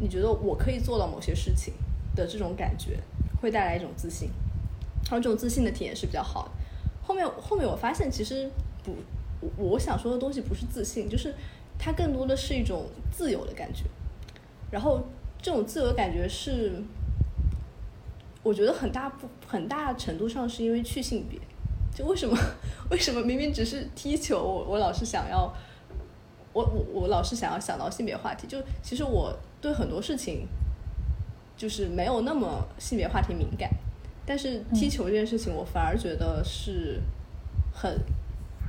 [0.00, 1.74] 你觉得我可以做到某些事情
[2.14, 2.98] 的这种感觉，
[3.40, 4.28] 会带来一种自信，
[5.04, 6.50] 然后这种自信的体验是比较好的。
[7.02, 8.50] 后面后面我发现其实。
[8.88, 11.34] 不，我我想说的东西不是自信，就是
[11.78, 13.84] 它更多的是一种自由的感觉。
[14.70, 15.02] 然后
[15.40, 16.72] 这种自由的感觉是，
[18.42, 21.38] 我觉得很大不很大程度上是因为去性别。
[21.94, 22.36] 就为什么
[22.90, 25.52] 为什么明明只是踢球，我我老是想要，
[26.52, 28.46] 我我我老是想要想到性别话题。
[28.46, 30.46] 就其实我对很多事情，
[31.56, 33.70] 就是没有那么性别话题敏感。
[34.24, 37.00] 但是踢球这件事情，我反而觉得是
[37.72, 37.98] 很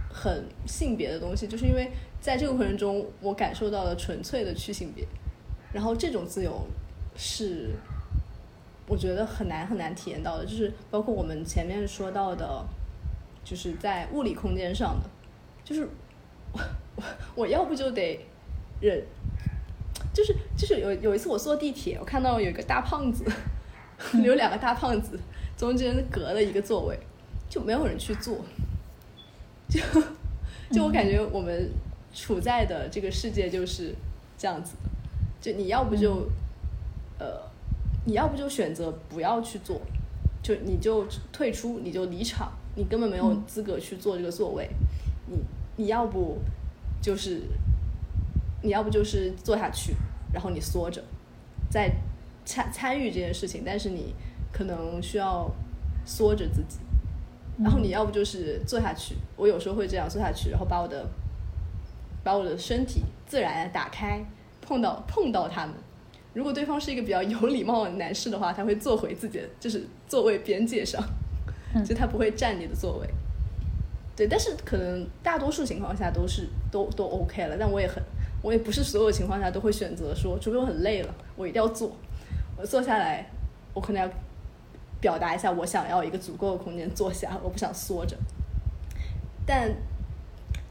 [0.09, 5.05] 很性别的东西，就是因为在这个过程中，我感受到了纯粹的去性别，
[5.71, 6.67] 然后这种自由
[7.15, 7.69] 是
[8.87, 12.65] 我觉得很难很难体验到的，就是包括我们前面说到的，
[13.43, 15.09] 就是在物理空间上的，
[15.63, 15.87] 就是
[16.51, 16.59] 我
[16.95, 17.03] 我
[17.35, 18.19] 我要不就得
[18.81, 19.01] 忍，
[20.13, 23.23] 就是就是有有一次我坐地铁，我看到有一个大胖子，
[24.23, 25.19] 有两个大胖子。
[25.57, 26.97] 中间隔了一个座位，
[27.49, 28.37] 就没有人去坐，
[29.71, 29.79] 就
[30.71, 31.71] 就我感觉我们
[32.13, 33.93] 处在的这个世界就是
[34.37, 34.89] 这样子的，
[35.39, 36.27] 就你要不就
[37.19, 37.39] 呃，
[38.05, 39.79] 你要不就选择不要去做，
[40.41, 44.69] 就你就退出，你就离场，你根本没有资格去做这个座位，
[45.27, 45.37] 你
[45.75, 46.39] 你要不
[47.01, 47.43] 就是
[48.63, 49.93] 你要不就是坐下去，
[50.33, 51.03] 然后你缩着，
[51.69, 51.91] 在
[52.43, 54.13] 参参与这件事情，但是你。
[54.51, 55.47] 可能需要
[56.03, 56.79] 缩着自己，
[57.61, 61.05] 然后你要不就是坐下去，我有时候会这样坐下去，然后把我的
[62.23, 64.23] 把我的身体自然打开，
[64.61, 65.75] 碰到碰到他们。
[66.33, 71.03] 如果对方是一个比较有礼貌的男士的话，他会坐回自己的就是座位边界上，
[71.85, 73.07] 就他不会占你的座位。
[74.15, 78.01] 对，但是可能大多数情况下都是都都 OK 了，但我也很
[78.41, 81.91] 我也不是所有情况下都会选择说，除非我很累了，我一定要坐，
[82.57, 83.29] 我坐下来，
[83.73, 84.09] 我可能要。
[85.01, 88.17] 表达一下，我想要一个足够的空间坐下，我不想缩着。
[89.45, 89.73] 但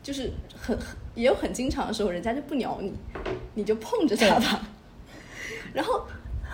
[0.03, 2.93] 就是很很也有很经常的时候，人家就不鸟你，
[3.55, 4.69] 你就碰着他吧。
[5.75, 6.07] 然后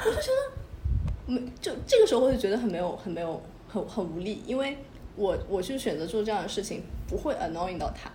[0.07, 4.79] 我就觉得，没就这个时候我就觉得很没有很没有很很无力，因为
[5.17, 8.11] 我我去选择做这样的事情，不会 annoying 到他。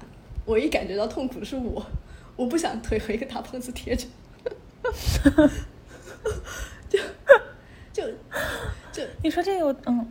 [0.46, 1.86] 我一感觉到痛苦的是我，
[2.36, 4.08] 我不想腿和一个大胖子贴着。
[6.90, 7.00] 就
[7.94, 8.04] 就。
[9.22, 10.06] 你说这个，嗯，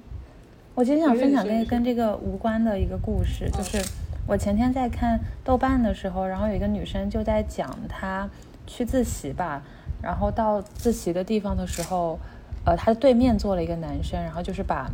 [0.74, 3.82] 我今天想分享跟跟这个无关的一个故事，就是
[4.26, 8.28] 我前天在看豆瓣的时候，然后有一个女生就在讲她
[8.66, 9.62] 去自习吧，
[10.02, 12.18] 然后到自习的地方的时候，
[12.64, 14.90] 呃，她的对面坐了一个男生，然后就是把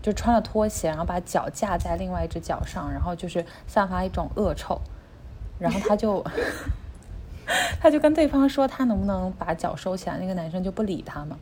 [0.00, 4.80] 就穿了拖鞋，然后把脚架在另外一只脚上，然后就是散发一种恶臭，
[5.58, 6.24] 然后他就
[7.80, 11.36] 他就跟对方说他能不能把脚收起来，那个男生就不理他嘛。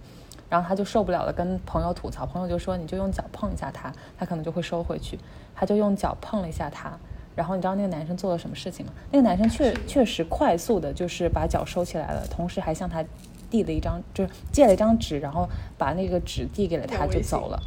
[0.49, 5.19] 然后他就受不了了，跟朋友吐槽，朋友就说：“你就用脚碰一下他，他可能就会收回去。”
[5.55, 6.93] 他就用脚碰了一下他，
[7.35, 8.93] 然后你知道那个男生做了什么事情吗？
[9.11, 13.03] 那个男生确确实快速的，就是把脚收起来了，同时还向他
[13.51, 17.59] 递了一张，就是借了一张纸，然后把那个纸递给了他，就走了。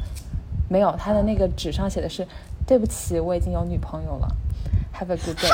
[0.68, 2.26] 没有，他的那个纸上写的是
[2.64, 4.28] ：“对不起，我已经有女朋友了。
[4.94, 5.50] ”Have a good day。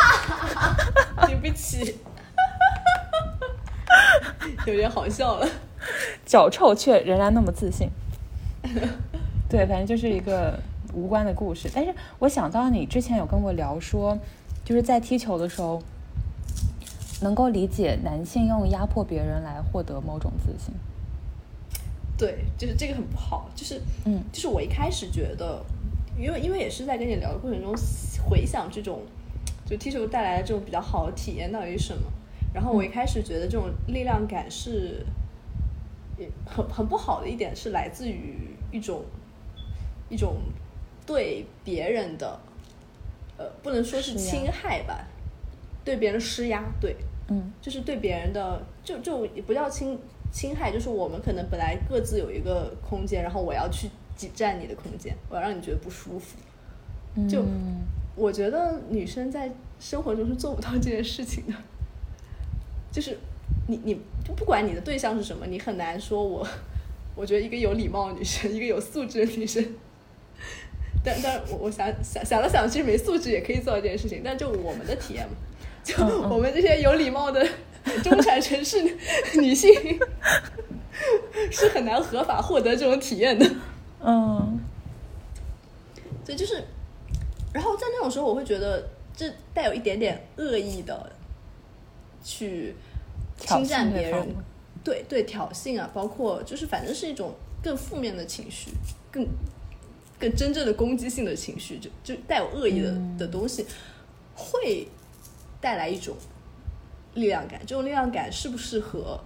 [1.27, 1.99] 对不起，
[4.67, 5.49] 有点好笑了。
[6.27, 7.89] 脚臭却仍然那么自信，
[9.49, 10.59] 对，反正就是一个
[10.93, 11.71] 无关的故事。
[11.73, 14.19] 但是我想到你之前有跟我聊说，
[14.65, 15.81] 就是在踢球的时候，
[17.23, 20.75] 能够理解男性用压迫别人来获得某种自信。
[22.19, 23.49] 对，就是这个很不好。
[23.55, 25.65] 就是，嗯，就是我一开始觉得，
[26.19, 27.73] 因为因为也是在跟你聊的过程中
[28.29, 29.01] 回想这种，
[29.65, 32.03] 就踢球带来的这种比较好的体验到底是什么。
[32.53, 35.07] 然后我一开始觉得这种力量感是。
[36.47, 39.05] 很很不好的一点是来自于一种
[40.09, 40.37] 一种
[41.05, 42.41] 对别人的
[43.37, 45.07] 呃不能说是侵害吧，
[45.85, 46.97] 对别人施压，对，
[47.29, 49.99] 嗯，就是对别人的就就也不叫侵
[50.33, 56.39] 侵害，就是我们可能本来各自有一个空间，然后我要去挤占你的空间，我要让你觉得不舒服。
[57.29, 57.45] 就
[58.15, 61.55] 我觉得女生在生活中是做不到这件事情的，
[62.91, 63.19] 就是。
[63.69, 66.47] 你你就不管你的对象是什么，你很难说我，
[67.17, 69.65] 我觉得一个有礼貌的女生，一个有素质的女生，
[71.05, 74.23] 但但我我想想想了想，其实没素质也可以做到这件事情。
[74.25, 75.35] 但就我们的体验嘛，
[75.83, 75.97] 就
[76.29, 77.45] 我们这些有礼貌的
[78.05, 78.83] 中产城市
[79.41, 79.99] 女性，
[81.51, 83.51] 是很难合法获得这种体验的。
[84.01, 84.61] 嗯，
[86.25, 86.63] 所以就是，
[87.53, 91.11] 然后在那种时候，我会觉得这带有一点点恶意的
[92.23, 92.75] 去。
[93.39, 94.35] 侵占别人，
[94.83, 98.71] 对对，挑衅啊，包括就是反正是一种更负面的情绪，
[99.11, 99.27] 更
[100.19, 103.67] 更真正的攻击性的情绪，就就带有恶意的的东西，
[104.35, 104.89] 会
[105.61, 106.17] 带来一种
[107.15, 107.61] 力量感。
[107.67, 109.21] 这种力量感是不是和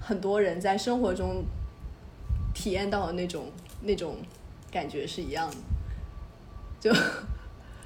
[0.00, 1.44] 很多人在生活中
[2.54, 3.46] 体验到的那种
[3.82, 4.16] 那种
[4.70, 5.56] 感觉是一样的？
[6.80, 6.92] 就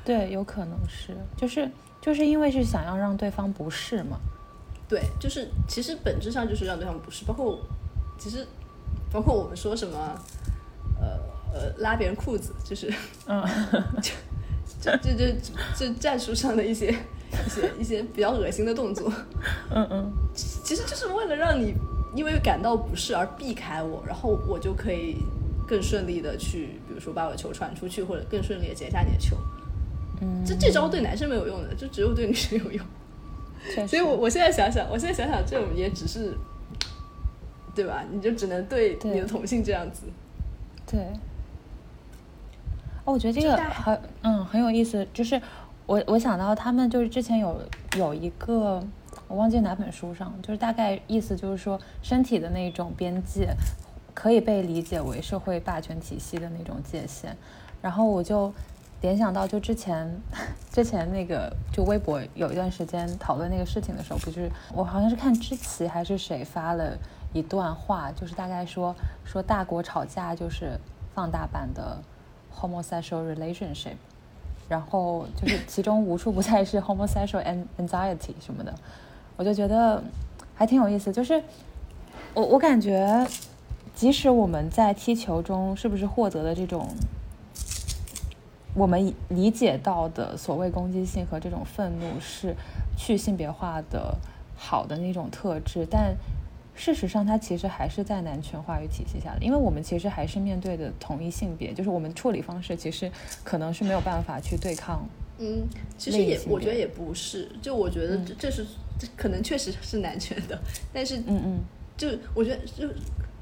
[0.05, 4.19] 对，有可能是，就是就是因为是想要让对方不适嘛。
[4.89, 7.61] 对，就是其实本质上就是让对方不适，包括
[8.19, 8.47] 其实
[9.13, 10.19] 包括我们说什么，
[10.99, 11.07] 呃
[11.53, 12.93] 呃，拉别人裤子，就是
[13.27, 13.43] 嗯，
[14.81, 19.13] 就就就就就战术上的一些一些一些比较恶心的动作，
[19.71, 21.75] 嗯嗯，其实就是为了让你
[22.15, 25.17] 因为感到不适而避开我，然后我就可以
[25.67, 29.37] 更顺利的去，比如说把我的球传出去，或者更顺利的截下你的球。
[30.23, 32.85] 嗯，这这招对男生没有用的，就只有对女生有用。
[33.87, 36.37] 所以我我现在想想，我现在想想，这种也只是，
[37.75, 38.05] 对吧？
[38.11, 40.03] 你就只能对对你的同性这样子。
[40.87, 41.01] 对。
[43.05, 45.41] 哦，我觉得这个很嗯很有意思，就是
[45.87, 47.61] 我我想到他们就是之前有
[47.97, 48.83] 有一个
[49.27, 53.55] 我忘记哪本书上，就是大概意思就是说身体的那种边界
[54.13, 57.37] 可以被理解为社会霸权体系的那种界限，
[57.81, 58.53] 然后我就
[59.01, 60.21] 联想到就之前
[60.73, 66.99] 之前那个就微博有一段时间讨论那个事情的时候，不就是我好像是看知棋还是谁发了
[67.33, 68.95] 一段话，就是大概说
[69.25, 70.79] 说大国吵架就是
[71.15, 71.97] 放大版的
[72.53, 73.95] homosexual relationship，
[74.69, 78.75] 然后就是其中无处不在是 homosexual anxiety 什么的，
[79.37, 80.03] 我就觉得
[80.55, 81.13] 还挺有意思。
[81.13, 81.41] 就是
[82.35, 83.25] 我我感觉，
[83.95, 86.89] 即使我们在踢球中是不是获得了这种
[88.79, 92.55] 我们理解到的所谓攻击性和这种愤怒是
[92.97, 94.17] 去性别化的
[94.57, 96.17] 好的那种特质，但
[96.75, 103.11] 事实上它其实还是在男权话语体系下的，因为我们其实还是面对的同一性别，就是我们处理方式其实
[103.43, 105.05] 可能是没有办法去对抗。
[105.39, 105.67] 嗯，
[105.97, 108.65] 其实也我觉得也不是，就我觉得嗯这这是
[108.99, 110.57] 这可能确实是男权的，
[110.93, 111.59] 但是嗯嗯，
[111.97, 112.89] 就我觉得就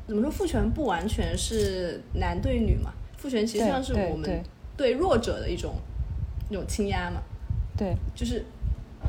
[0.07, 4.43] 怎么说，父权不完全是男对女嘛，父权其实对上是我们
[4.77, 5.75] 对弱者的一种
[6.51, 7.21] 一种倾压嘛，
[7.77, 8.45] 对，就是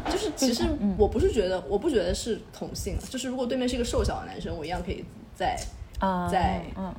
[0.10, 5.04] 就是其实嗯我不是觉得我不觉得是同性，就是如果对面是一个瘦小的男生，我一样可以
[5.36, 5.60] 在
[6.00, 6.94] 啊，在嗯，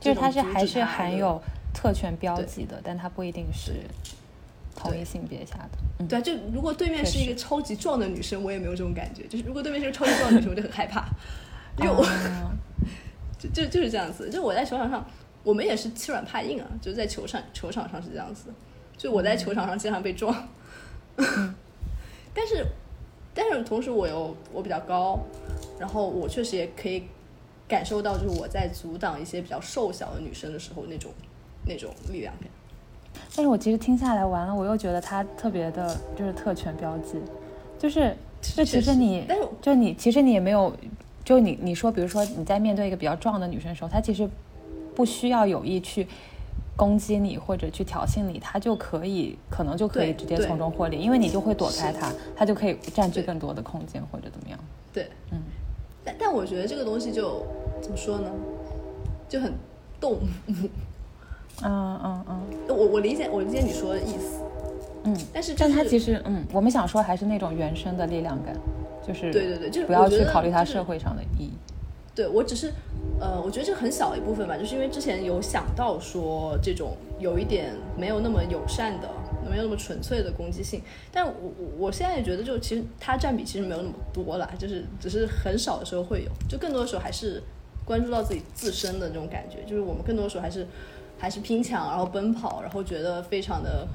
[0.00, 1.40] 就是他是还是含有
[1.74, 3.72] 特权标记的，但他不一定是
[4.74, 5.78] 同一性别下的。
[5.98, 9.26] 嗯，对啊，就如果对面是一个超级壮的女生，我也没有这种感觉。
[9.26, 11.06] 就是如果对面是个超级壮的女生，我就很害怕，
[11.78, 12.52] 因为我、啊
[13.38, 14.30] 就就就是这样子。
[14.30, 15.04] 就我在球场上，
[15.42, 18.52] 我们也是欺软怕硬啊，就在球场球场上是这样子。
[18.96, 20.34] 就我在球场上经常被撞，
[22.34, 22.66] 但是
[23.32, 25.18] 但是同时我又我比较高，
[25.78, 27.04] 然后我确实也可以
[27.66, 31.10] 感受到，就是我在阻挡一些比较瘦小的女生的时候那种
[31.66, 32.50] 那种力量感。
[33.34, 37.18] 但是我其实听下来完了，我又觉得他特别的就是特权标记，
[37.78, 40.76] 就是就其实实你但是就你其实你也没有，
[41.24, 44.28] 就你你说比如说你在面对一个比较壮的女生的时候，她其实
[44.94, 46.06] 不需要有意去
[46.76, 54.58] 攻击你或者去挑衅你，他就可以可能就可以直接从中获利，因为你就会躲开他，他，就可以占据更多的空间或者怎么样。
[54.92, 55.38] 对，嗯，
[56.04, 57.44] 但但我觉得这个东西就
[57.82, 58.30] 怎么说呢，
[59.28, 59.52] 就很
[60.00, 60.20] 动物。
[61.62, 64.40] 嗯嗯嗯我我理解我理解你说的意思，
[65.04, 65.14] 嗯。
[65.32, 68.56] 但是、就是、但他其实，嗯，我们想说还是那种原生的力量感，
[69.06, 71.52] 就是对对对就是不要去考虑它社会上的意义。
[72.14, 72.72] 对我只是
[73.20, 79.08] 呃，我觉得这很小的一部分吧，就是因为之前有想到说这种有一点没有那么友善的，
[79.50, 80.82] 没有那么纯粹的攻击性，
[81.12, 87.42] 但我我我现在也觉得就其实它占比其实没有那么多啦，就是只是很少的时候会有，就更多的时候还是
[87.84, 90.66] 关注到自己自身的这种感觉，就是我们更多的时候还是
[91.18, 93.86] 还是拼抢，然后奔跑，然后觉得非常的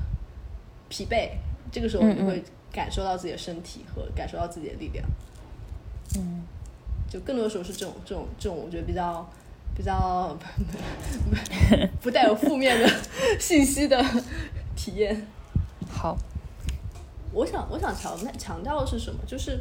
[0.89, 1.29] 疲惫，
[1.71, 2.17] 这个时候嗯嗯。
[2.17, 5.05] 你会感受到自己的身体和感受到自己的力量。
[6.17, 6.43] 嗯，
[7.09, 9.27] 就更多的时候是这种这种这种，我觉得比较
[9.75, 10.37] 比较
[11.31, 12.89] 不不带有负面的
[13.39, 14.03] 信息的
[14.75, 15.25] 体验。
[15.89, 16.17] 好，
[17.31, 19.19] 我想我想强强调的是什么？
[19.25, 19.59] 就是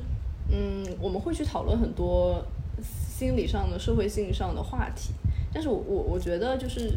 [0.50, 2.44] 嗯，我们会去讨论很多
[2.82, 5.12] 心理上的、社会性上的话题，
[5.52, 6.96] 但是我我我觉得就是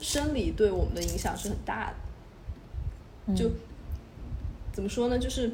[0.00, 1.96] 生理对我们的影响是很大的。
[3.26, 3.50] 嗯就
[4.72, 5.18] 怎么说呢？
[5.18, 5.50] 就是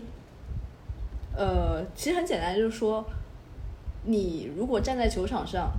[1.35, 3.05] 呃，其实很简单，就是说，
[4.05, 5.73] 你如果站在球场上，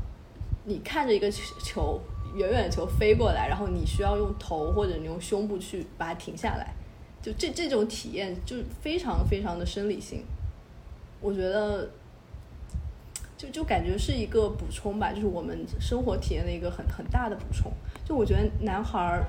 [0.66, 2.00] 你看着一个球
[2.36, 6.74] 远远的球飞过来，然后你需要用头或者你用胸部去把它停下来，
[7.22, 10.24] 就这这种体验就非常非常的生理性。
[11.22, 11.90] 我觉得，
[13.38, 17.72] 就就感觉是一个补充吧，就是我们生活体验的一个很很大的补充。
[18.04, 19.26] 就我觉得男孩儿，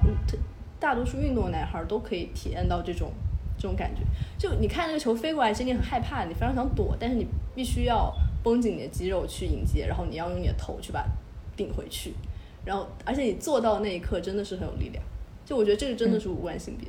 [0.80, 3.12] 大多数运动男孩儿都可以体验到这种
[3.56, 4.02] 这种感觉。
[4.36, 8.14] 就你看这个球飞过来，其实你很害怕，你非常想躲，但是你必须要
[8.46, 11.08] 绷紧你的肌肉去迎接，然后你要用你的头去把它
[11.56, 12.14] 顶回去。
[12.64, 15.02] 然后，而且你做到那一刻真的是很有力量。
[15.44, 16.88] 就我觉得这个真的是无关性别，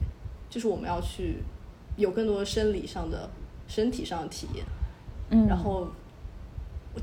[0.52, 1.38] 就是我们要去
[1.96, 3.28] 有更多生理上的、
[3.68, 4.64] 身体上的体验。
[5.32, 5.88] 嗯，然后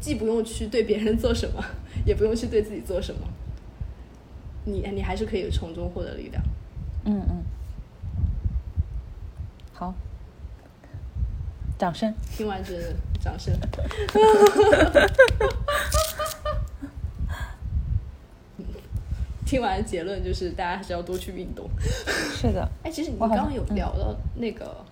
[0.01, 1.61] 既不用去对别人做什么，
[2.07, 3.27] 也不用去对自己做什么，
[4.67, 6.41] 你你还是可以从中获得力量。
[7.05, 7.43] 嗯嗯，
[9.73, 9.93] 好，
[11.79, 12.15] 掌声。
[12.37, 12.75] 听完这
[13.21, 13.53] 掌声。
[19.47, 21.69] 听完结论就是大家还是要多去运动。
[22.35, 22.69] 是的。
[22.83, 24.85] 哎，其实你刚刚有聊到那个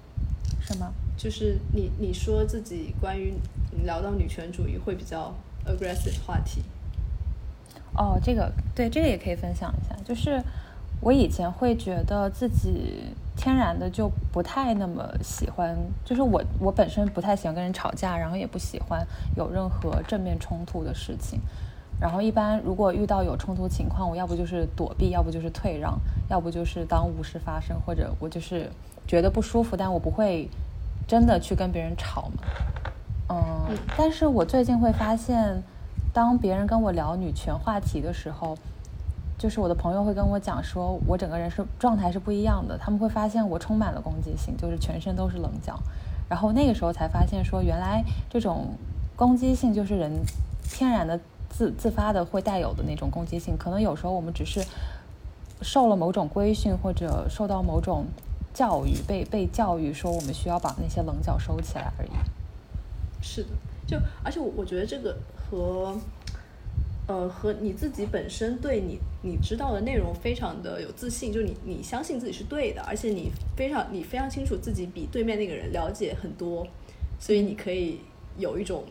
[0.60, 0.92] 什么？
[1.16, 3.32] 就是你你说自己关于
[3.84, 5.34] 聊到女权主义会比较
[5.66, 6.62] aggressive 话题。
[7.96, 9.96] 哦，这个对，这个也可以分享一下。
[10.04, 10.42] 就是
[11.02, 21.40] 我以前会觉得自己天然的就不太那么喜欢，就是我我本身不太喜欢跟人吵架，然后也不喜欢有任何正面冲突的事情。
[22.00, 25.98] 然后一般如果遇到有冲突情况，我要不就是躲避，要不就是退让，
[26.30, 28.70] 要不就是当无事发生，或者我就是
[29.06, 30.48] 觉得不舒服，但我不会。
[31.04, 32.44] 真的去跟别人吵嘛？
[33.28, 35.60] 嗯，但是我最近会发现，
[36.14, 38.56] 当别人跟我聊女权话题的时候，
[39.42, 42.78] 就是我的朋友会跟我讲，说我整个人是状态是不一样的。
[42.78, 45.76] 他们会发现我充满了攻击性，就是全身都是棱角。
[46.28, 48.68] 然后那个时候才发现，说原来这种
[49.16, 50.12] 攻击性就是人
[50.62, 51.18] 天然的
[51.50, 53.56] 自自发的会带有的那种攻击性。
[53.58, 54.64] 可能有时候我们只是
[55.60, 58.06] 受了某种规训，或者受到某种。
[58.54, 62.10] 教育被被教育说我们需要把那些棱角收起来而已。
[63.22, 63.48] 是的，
[63.86, 65.96] 就而且我我觉得这个和
[67.08, 76.66] 呃和你自己本身对你你知道的内容非常的有自信，就你你相信自己是对的，而且你非常你非常清楚自己比对面那个人了解很多，
[77.18, 78.00] 所以你可以
[78.38, 78.84] 有一种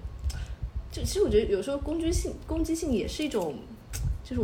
[0.92, 3.56] 就其实我觉得有时候攻击性攻击性也是一种
[4.24, 4.42] 就是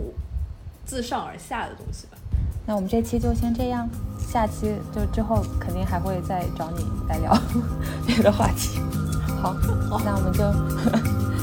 [0.85, 2.17] 自上而下的东西吧。
[2.65, 3.89] 那我们这期就先这样，
[4.19, 7.37] 下期就之后肯定还会再找你来聊
[8.07, 8.79] 别的话题。
[9.41, 9.53] 好，
[10.03, 11.36] 那我们就。